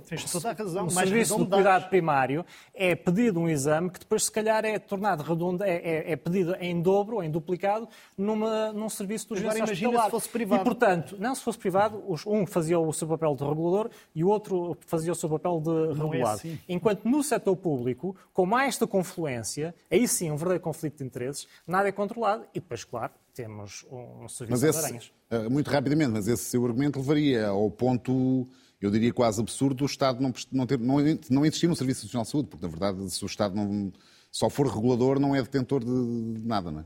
razão, 0.58 0.90
serviço 0.90 1.38
de 1.38 1.46
cuidado 1.46 1.88
primário 1.88 2.44
é 2.74 2.94
pedido 2.94 3.40
um 3.40 3.48
exame 3.48 3.88
que 3.88 3.98
depois 3.98 4.24
se 4.24 4.30
calhar 4.30 4.62
é 4.62 4.78
tornado 4.78 5.22
redondo, 5.22 5.64
é, 5.64 5.76
é, 5.76 6.12
é 6.12 6.16
pedido 6.16 6.54
em 6.60 6.82
dobro, 6.82 7.22
em 7.22 7.30
duplicado, 7.30 7.88
numa, 8.16 8.74
num 8.74 8.90
serviço 8.90 9.28
de 9.28 9.32
urgência 9.32 9.62
Agora 9.62 9.70
imagina 9.70 10.04
se 10.04 10.10
fosse 10.10 10.28
privado. 10.28 10.60
E, 10.60 10.64
portanto, 10.64 11.16
não 11.18 11.34
se 11.34 11.42
fosse 11.42 11.58
privado, 11.58 12.04
um 12.26 12.46
fazia 12.46 12.78
o 12.78 12.92
seu 12.92 13.08
papel 13.08 13.34
de 13.34 13.42
regulador 13.42 13.90
e 14.14 14.22
o 14.22 14.28
outro 14.28 14.76
fazia 14.86 15.12
o 15.12 15.14
seu 15.14 15.30
papel 15.30 15.58
de 15.60 15.70
não 15.70 16.08
é 16.08 16.10
regulado. 16.10 16.26
É 16.26 16.32
assim. 16.32 16.58
Enquanto 16.68 17.08
no 17.08 17.22
setor 17.22 17.56
público, 17.56 18.14
com 18.34 18.44
mais 18.44 18.74
esta 18.74 18.86
confluência, 18.86 19.74
aí 19.90 20.06
sim 20.06 20.30
um 20.30 20.36
verdadeiro 20.36 20.62
conflito 20.62 20.98
de 20.98 21.04
interesses, 21.04 21.48
nada 21.66 21.88
é 21.88 21.92
controlado 21.92 22.44
e 22.52 22.60
depois, 22.60 22.84
claro, 22.84 23.12
temos 23.34 23.84
um 23.90 24.28
serviço 24.28 24.50
mas 24.50 24.62
esse, 24.62 24.78
de 24.78 24.84
aranhas. 24.84 25.12
Eh, 25.30 25.48
muito 25.48 25.70
rapidamente, 25.70 26.10
mas 26.10 26.28
esse 26.28 26.44
seu 26.44 26.64
argumento 26.64 26.98
levaria 26.98 27.48
ao 27.48 27.70
ponto, 27.70 28.46
eu 28.84 28.90
diria 28.90 29.12
quase 29.12 29.40
absurdo, 29.40 29.82
o 29.82 29.86
Estado 29.86 30.22
não, 30.22 30.32
não, 30.52 30.66
ter, 30.66 30.78
não, 30.78 30.96
não 31.30 31.46
existir 31.46 31.68
um 31.68 31.74
Serviço 31.74 32.04
Nacional 32.04 32.24
de 32.24 32.30
Saúde, 32.30 32.48
porque 32.48 32.66
na 32.66 32.70
verdade 32.70 33.10
se 33.10 33.24
o 33.24 33.26
Estado 33.26 33.54
não, 33.54 33.92
só 34.30 34.50
for 34.50 34.66
regulador 34.66 35.18
não 35.18 35.34
é 35.34 35.40
detentor 35.40 35.82
de 35.82 36.46
nada, 36.46 36.70
não 36.70 36.80
é? 36.80 36.84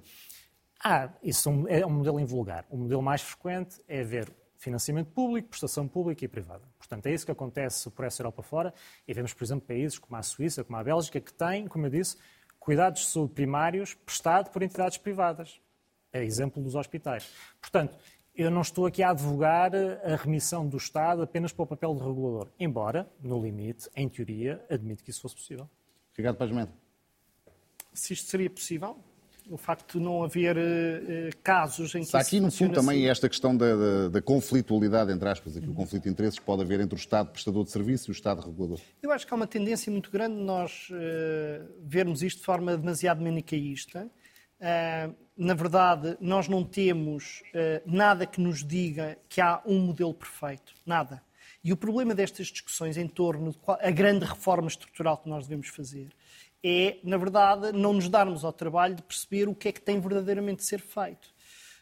Ah, 0.85 1.11
isso 1.23 1.67
é 1.69 1.85
um 1.85 1.91
modelo 1.91 2.21
invulgar. 2.21 2.65
O 2.71 2.77
modelo 2.77 3.03
mais 3.03 3.21
frequente 3.21 3.81
é 3.89 4.05
ver 4.05 4.33
financiamento 4.57 5.11
público, 5.11 5.49
prestação 5.49 5.89
pública 5.89 6.25
e 6.25 6.29
privada. 6.29 6.63
Portanto, 6.79 7.07
é 7.07 7.13
isso 7.13 7.25
que 7.25 7.33
acontece 7.33 7.91
por 7.91 8.05
essa 8.05 8.23
Europa 8.23 8.43
fora 8.43 8.75
e 9.07 9.13
vemos, 9.13 9.33
por 9.33 9.45
exemplo, 9.45 9.67
países 9.67 9.99
como 9.99 10.17
a 10.17 10.23
Suíça, 10.23 10.63
como 10.63 10.77
a 10.77 10.85
Bélgica, 10.85 11.21
que 11.21 11.33
têm, 11.33 11.67
como 11.67 11.87
eu 11.87 11.91
disse, 11.91 12.17
cuidados 12.61 13.01
de 13.01 13.07
saúde 13.09 13.33
primários 13.35 13.95
prestados 13.95 14.53
por 14.53 14.63
entidades 14.63 14.99
privadas. 14.99 15.61
É 16.13 16.25
exemplo 16.25 16.63
dos 16.63 16.75
hospitais. 16.75 17.29
Portanto, 17.61 17.99
eu 18.38 18.53
não 18.53 18.61
estou 18.61 18.87
aqui 18.87 19.03
a 19.03 19.11
advogar 19.11 19.72
a 19.74 20.14
remissão 20.14 20.64
do 20.64 20.77
Estado 20.77 21.22
apenas 21.22 21.53
para 21.53 21.64
o 21.64 21.66
papel 21.66 21.92
de 21.92 22.01
regulador, 22.05 22.46
embora, 22.59 23.11
no 23.20 23.42
limite, 23.42 23.90
em 23.96 24.09
teoria, 24.09 24.64
admito 24.70 25.03
que 25.03 25.11
isso 25.11 25.20
fosse 25.20 25.35
possível. 25.35 25.68
Obrigado, 26.12 26.37
Paz 26.37 26.68
Se 27.92 28.12
isto 28.12 28.31
seria 28.31 28.48
possível, 28.48 28.96
o 29.51 29.57
facto 29.57 29.98
de 29.98 30.05
não 30.05 30.22
haver 30.22 30.57
uh, 30.57 31.37
casos 31.42 31.92
em 31.96 32.01
que 32.01 32.05
Está 32.05 32.20
aqui, 32.20 32.38
no 32.38 32.48
fundo, 32.53 32.79
assim... 32.79 32.87
também 32.87 33.09
esta 33.09 33.29
questão 33.29 33.57
da, 33.57 33.74
da, 33.74 34.09
da, 34.09 34.22
conflitualidade, 34.22 35.11
entre 35.11 35.29
aspas, 35.29 35.57
aqui, 35.57 35.68
o 35.68 35.74
conflito 35.74 36.05
de 36.05 36.11
interesses 36.11 36.38
que 36.38 36.44
pode 36.44 36.62
haver 36.62 36.79
entre 36.79 36.94
o 36.94 37.01
Estado 37.01 37.33
prestador 37.33 37.64
de 37.64 37.72
serviço 37.72 38.09
e 38.09 38.12
o 38.12 38.14
Estado 38.14 38.40
regulador. 38.40 38.79
Eu 39.03 39.11
acho 39.11 39.27
que 39.27 39.35
há 39.35 39.37
uma 39.37 39.48
tendência 39.48 39.90
muito 39.90 40.12
grande 40.12 40.37
de 40.37 40.42
nós 40.42 40.88
uh, 40.90 41.68
vermos 41.83 42.22
isto 42.22 42.38
de 42.38 42.44
forma 42.44 42.77
demasiado 42.77 43.20
manicaísta 43.20 44.09
Uh, 44.09 44.28
na 45.37 45.55
verdade, 45.55 46.16
nós 46.21 46.49
não 46.49 46.64
temos 46.64 47.42
uh, 47.55 47.83
nada 47.87 48.27
que 48.27 48.40
nos 48.40 48.64
diga 48.64 49.16
que 49.29 49.40
há 49.40 49.62
um 49.64 49.79
modelo 49.79 50.12
perfeito. 50.12 50.75
Nada. 50.85 51.23
E 51.62 51.73
o 51.73 51.77
problema 51.77 52.14
destas 52.14 52.49
discussões 52.49 52.97
em 52.97 53.07
torno 53.07 53.55
da 53.66 53.90
grande 53.90 54.25
reforma 54.25 54.68
estrutural 54.68 55.18
que 55.18 55.29
nós 55.29 55.47
devemos 55.47 55.68
fazer 55.68 56.09
é, 56.62 56.99
na 57.05 57.16
verdade, 57.16 57.73
não 57.73 57.92
nos 57.92 58.09
darmos 58.09 58.44
ao 58.44 58.53
trabalho 58.53 58.94
de 58.94 59.03
perceber 59.03 59.49
o 59.49 59.55
que 59.55 59.68
é 59.68 59.73
que 59.73 59.81
tem 59.81 60.01
verdadeiramente 60.01 60.59
de 60.59 60.64
ser 60.64 60.81
feito. 60.81 61.33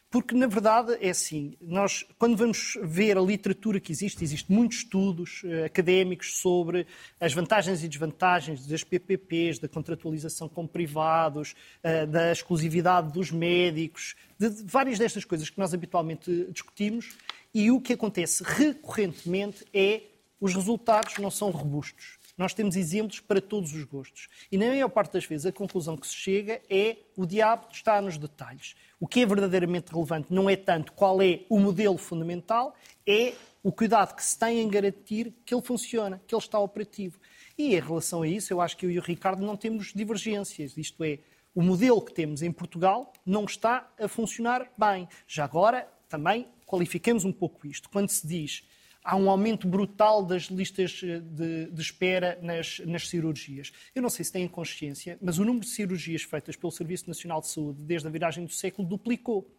Porque, 0.09 0.33
na 0.33 0.47
verdade, 0.47 0.97
é 1.01 1.09
assim, 1.09 1.57
nós, 1.59 2.05
quando 2.17 2.37
vamos 2.37 2.77
ver 2.81 3.17
a 3.17 3.21
literatura 3.21 3.77
que 3.77 3.91
existe, 3.91 4.23
existem 4.23 4.55
muitos 4.55 4.77
estudos 4.77 5.43
uh, 5.43 5.65
académicos 5.65 6.39
sobre 6.39 6.87
as 7.19 7.33
vantagens 7.33 7.83
e 7.83 7.89
desvantagens 7.89 8.65
das 8.65 8.85
PPPs, 8.85 9.59
da 9.59 9.67
contratualização 9.67 10.47
com 10.47 10.65
privados, 10.65 11.55
uh, 11.83 12.07
da 12.07 12.31
exclusividade 12.31 13.11
dos 13.11 13.31
médicos, 13.31 14.15
de, 14.39 14.49
de 14.49 14.63
várias 14.63 14.97
destas 14.97 15.25
coisas 15.25 15.49
que 15.49 15.59
nós 15.59 15.73
habitualmente 15.73 16.47
discutimos, 16.53 17.17
e 17.53 17.69
o 17.69 17.81
que 17.81 17.91
acontece 17.91 18.43
recorrentemente 18.45 19.65
é 19.73 20.03
os 20.39 20.55
resultados 20.55 21.17
não 21.17 21.31
são 21.31 21.49
robustos. 21.49 22.17
Nós 22.37 22.53
temos 22.53 22.75
exemplos 22.75 23.19
para 23.19 23.41
todos 23.41 23.73
os 23.73 23.83
gostos. 23.83 24.27
E 24.51 24.57
na 24.57 24.67
maior 24.67 24.89
parte 24.89 25.13
das 25.13 25.25
vezes 25.25 25.45
a 25.45 25.51
conclusão 25.51 25.97
que 25.97 26.05
se 26.05 26.13
chega 26.13 26.61
é 26.69 26.97
o 27.15 27.25
diabo 27.25 27.65
está 27.71 27.99
nos 27.99 28.17
detalhes. 28.17 28.75
O 28.99 29.07
que 29.07 29.21
é 29.21 29.25
verdadeiramente 29.25 29.91
relevante 29.91 30.31
não 30.31 30.49
é 30.49 30.55
tanto 30.55 30.91
qual 30.93 31.21
é 31.21 31.41
o 31.49 31.59
modelo 31.59 31.97
fundamental, 31.97 32.75
é 33.05 33.33
o 33.63 33.71
cuidado 33.71 34.15
que 34.15 34.23
se 34.23 34.37
tem 34.37 34.61
em 34.61 34.69
garantir 34.69 35.33
que 35.43 35.53
ele 35.53 35.63
funciona, 35.63 36.21
que 36.27 36.35
ele 36.35 36.41
está 36.41 36.59
operativo. 36.59 37.19
E 37.57 37.75
em 37.75 37.79
relação 37.79 38.21
a 38.21 38.27
isso, 38.27 38.53
eu 38.53 38.61
acho 38.61 38.77
que 38.77 38.85
eu 38.85 38.91
e 38.91 38.99
o 38.99 39.01
Ricardo 39.01 39.43
não 39.43 39.57
temos 39.57 39.91
divergências. 39.93 40.77
Isto 40.77 41.03
é, 41.03 41.19
o 41.55 41.61
modelo 41.63 41.99
que 42.01 42.13
temos 42.13 42.43
em 42.43 42.51
Portugal 42.51 43.11
não 43.25 43.45
está 43.45 43.89
a 43.99 44.07
funcionar 44.07 44.71
bem. 44.77 45.07
Já 45.27 45.43
agora, 45.43 45.87
também 46.07 46.47
qualifiquemos 46.67 47.25
um 47.25 47.31
pouco 47.31 47.65
isto. 47.65 47.89
Quando 47.89 48.09
se 48.09 48.27
diz 48.27 48.63
há 49.07 49.15
um 49.15 49.29
aumento 49.29 49.65
brutal 49.65 50.21
das 50.21 50.43
listas 50.43 50.99
eh, 51.01 51.19
de, 51.19 51.71
de 51.71 51.81
espera 51.81 52.37
nas, 52.41 52.79
nas, 52.79 53.07
cirurgias. 53.07 53.71
Eu 53.95 54.01
não 54.01 54.09
sei 54.09 54.25
se 54.25 54.33
têm 54.33 54.45
consciência, 54.49 55.17
mas 55.21 55.39
o 55.39 55.45
número 55.45 55.65
de 55.65 55.71
cirurgias 55.71 56.23
feitas 56.23 56.57
pelo 56.57 56.71
Serviço 56.73 57.07
Nacional 57.07 57.39
de 57.39 57.47
Saúde 57.47 57.81
desde 57.83 58.05
a 58.05 58.11
viragem 58.11 58.43
do 58.43 58.51
século 58.51 58.85
duplicou. 58.85 59.49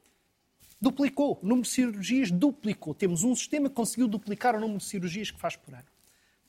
Duplicou. 0.79 1.41
O 1.43 1.47
número 1.47 1.63
de 1.63 1.71
cirurgias 1.71 2.31
duplicou. 2.31 2.95
Temos 2.95 3.25
um 3.25 3.35
sistema 3.35 3.71
que 3.71 3.75
conseguiu 3.75 4.07
duplicar 4.07 4.55
o 4.55 4.61
número 4.61 4.79
de 4.79 4.85
cirurgias 4.85 5.31
que 5.31 5.41
faz 5.41 5.57
por 5.57 5.73
ano. 5.73 5.87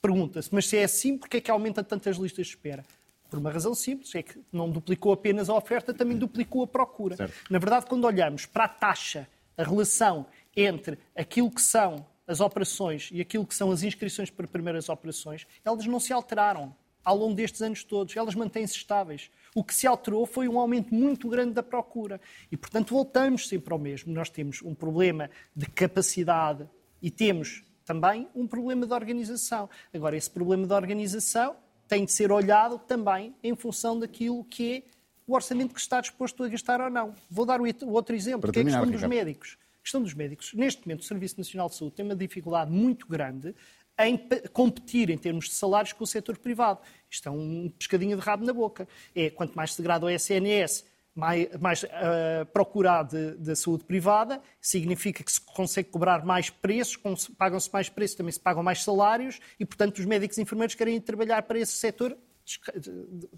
Pergunta-se, 0.01 0.49
mas 0.51 0.67
se 0.67 0.75
é 0.75 0.83
assim, 0.83 1.17
porquê 1.17 1.37
é 1.37 1.41
que 1.41 1.49
aumenta 1.49 1.81
tantas 1.81 2.17
listas 2.17 2.47
de 2.47 2.53
espera? 2.53 2.83
Por 3.29 3.39
uma 3.39 3.49
razão 3.49 3.73
simples, 3.73 4.13
é 4.13 4.23
que 4.23 4.37
não 4.51 4.69
duplicou 4.69 5.13
apenas 5.13 5.49
a 5.49 5.55
oferta, 5.55 5.93
também 5.93 6.17
duplicou 6.17 6.63
a 6.63 6.67
procura. 6.67 7.15
Certo. 7.15 7.33
Na 7.49 7.59
verdade, 7.59 7.85
quando 7.85 8.03
olhamos 8.03 8.45
para 8.45 8.65
a 8.65 8.67
taxa, 8.67 9.27
a 9.57 9.63
relação 9.63 10.25
entre 10.55 10.97
aquilo 11.15 11.49
que 11.49 11.61
são 11.61 12.05
as 12.29 12.39
operações 12.39 13.09
e 13.11 13.19
aquilo 13.19 13.43
que 13.43 13.55
são 13.55 13.71
as 13.71 13.81
inscrições 13.81 14.29
para 14.29 14.47
primeiras 14.47 14.87
operações, 14.87 15.47
elas 15.65 15.83
não 15.87 15.99
se 15.99 16.13
alteraram 16.13 16.75
ao 17.03 17.17
longo 17.17 17.33
destes 17.33 17.59
anos 17.63 17.83
todos, 17.83 18.15
elas 18.15 18.35
mantêm-se 18.35 18.75
estáveis. 18.75 19.31
O 19.55 19.63
que 19.63 19.73
se 19.73 19.87
alterou 19.87 20.27
foi 20.27 20.47
um 20.47 20.59
aumento 20.59 20.93
muito 20.93 21.27
grande 21.27 21.53
da 21.53 21.63
procura. 21.63 22.21
E, 22.51 22.57
portanto, 22.57 22.93
voltamos 22.93 23.47
sempre 23.47 23.73
ao 23.73 23.79
mesmo. 23.79 24.13
Nós 24.13 24.29
temos 24.29 24.61
um 24.61 24.75
problema 24.75 25.31
de 25.55 25.65
capacidade 25.65 26.69
e 27.01 27.09
temos 27.09 27.63
também 27.83 28.27
um 28.35 28.45
problema 28.45 28.85
de 28.85 28.93
organização. 28.93 29.67
Agora, 29.91 30.15
esse 30.15 30.29
problema 30.29 30.67
de 30.67 30.73
organização 30.73 31.55
tem 31.87 32.05
de 32.05 32.11
ser 32.11 32.31
olhado 32.31 32.77
também 32.77 33.33
em 33.41 33.55
função 33.55 33.97
daquilo 33.97 34.43
que 34.43 34.75
é 34.75 34.83
o 35.25 35.33
orçamento 35.33 35.73
que 35.73 35.79
está 35.79 35.99
disposto 35.99 36.43
a 36.43 36.47
gastar 36.47 36.79
ou 36.79 36.91
não. 36.91 37.15
Vou 37.27 37.45
dar 37.45 37.59
o 37.59 37.65
outro 37.87 38.15
exemplo, 38.15 38.51
que 38.51 38.59
é 38.59 38.61
a 38.61 38.65
questão 38.65 38.85
dos 38.85 39.03
médicos 39.03 39.57
questão 39.89 40.01
dos 40.03 40.13
médicos. 40.13 40.53
Neste 40.53 40.85
momento, 40.85 41.01
o 41.01 41.05
Serviço 41.05 41.37
Nacional 41.37 41.67
de 41.67 41.75
Saúde 41.75 41.95
tem 41.95 42.05
uma 42.05 42.15
dificuldade 42.15 42.71
muito 42.71 43.07
grande 43.07 43.55
em 43.99 44.17
competir 44.53 45.09
em 45.09 45.17
termos 45.17 45.45
de 45.45 45.55
salários 45.55 45.91
com 45.91 46.03
o 46.03 46.07
setor 46.07 46.37
privado. 46.37 46.79
Isto 47.09 47.27
é 47.27 47.31
um 47.31 47.69
pescadinho 47.77 48.15
de 48.15 48.23
rabo 48.23 48.45
na 48.45 48.53
boca. 48.53 48.87
É 49.13 49.29
quanto 49.29 49.55
mais 49.55 49.73
se 49.73 49.81
degrada 49.81 50.05
o 50.05 50.09
SNS, 50.09 50.85
mais, 51.13 51.49
mais 51.59 51.83
uh, 51.83 52.45
procurado 52.53 53.35
da 53.37 53.55
saúde 53.55 53.83
privada, 53.83 54.41
significa 54.61 55.23
que 55.23 55.31
se 55.31 55.41
consegue 55.41 55.89
cobrar 55.89 56.23
mais 56.23 56.49
preços, 56.49 56.97
pagam-se 57.37 57.73
mais 57.73 57.89
preços, 57.89 58.15
também 58.15 58.31
se 58.31 58.39
pagam 58.39 58.63
mais 58.63 58.83
salários 58.83 59.39
e, 59.59 59.65
portanto, 59.65 59.97
os 59.97 60.05
médicos 60.05 60.37
e 60.37 60.43
enfermeiros 60.43 60.75
querem 60.75 61.01
trabalhar 61.01 61.41
para 61.41 61.59
esse 61.59 61.73
setor, 61.73 62.15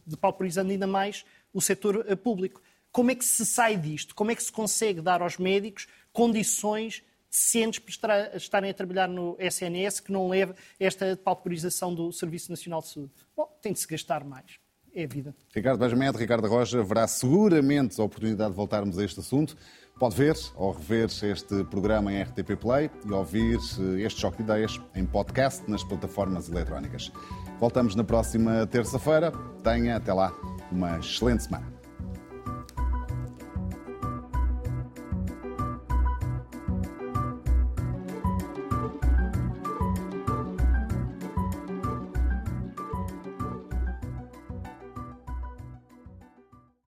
depauperizando 0.05 0.71
ainda 0.71 0.85
mais 0.85 1.25
o 1.51 1.61
setor 1.61 2.05
uh, 2.07 2.17
público. 2.17 2.61
Como 2.91 3.09
é 3.09 3.15
que 3.15 3.23
se 3.23 3.45
sai 3.45 3.77
disto? 3.77 4.13
Como 4.13 4.31
é 4.31 4.35
que 4.35 4.43
se 4.43 4.51
consegue 4.51 5.01
dar 5.01 5.21
aos 5.21 5.37
médicos 5.37 5.87
condições 6.11 7.03
decentes 7.29 7.79
para 7.97 8.35
estarem 8.35 8.69
a 8.69 8.73
trabalhar 8.73 9.07
no 9.07 9.37
SNS 9.39 10.01
que 10.01 10.11
não 10.11 10.27
leve 10.27 10.53
esta 10.79 11.15
pauperização 11.15 11.95
do 11.95 12.11
Serviço 12.11 12.49
Nacional 12.49 12.81
de 12.81 12.89
Saúde? 12.89 13.11
Bom, 13.35 13.47
tem 13.61 13.71
de 13.71 13.79
se 13.79 13.87
gastar 13.87 14.23
mais. 14.23 14.59
É 14.93 15.05
a 15.05 15.07
vida. 15.07 15.33
Ricardo 15.55 15.79
Benjamin, 15.79 16.11
Ricardo 16.11 16.49
Rocha, 16.49 16.81
haverá 16.81 17.07
seguramente 17.07 17.99
a 18.01 18.03
oportunidade 18.03 18.51
de 18.51 18.57
voltarmos 18.57 18.99
a 18.99 19.05
este 19.05 19.21
assunto. 19.21 19.55
Pode 19.97 20.15
ver 20.15 20.35
ou 20.55 20.71
rever 20.71 21.09
este 21.23 21.63
programa 21.65 22.11
em 22.11 22.21
RTP 22.23 22.57
Play 22.59 22.89
e 23.05 23.11
ouvir 23.11 23.57
eh, 23.57 24.01
este 24.01 24.19
choque 24.19 24.37
de 24.37 24.43
ideias 24.43 24.81
em 24.93 25.05
podcast 25.05 25.69
nas 25.69 25.83
plataformas 25.83 26.49
eletrónicas. 26.49 27.09
Voltamos 27.57 27.95
na 27.95 28.03
próxima 28.03 28.67
terça-feira. 28.67 29.31
Tenha 29.63 29.95
até 29.95 30.11
lá 30.11 30.33
uma 30.71 30.97
excelente 30.97 31.43
semana. 31.43 31.80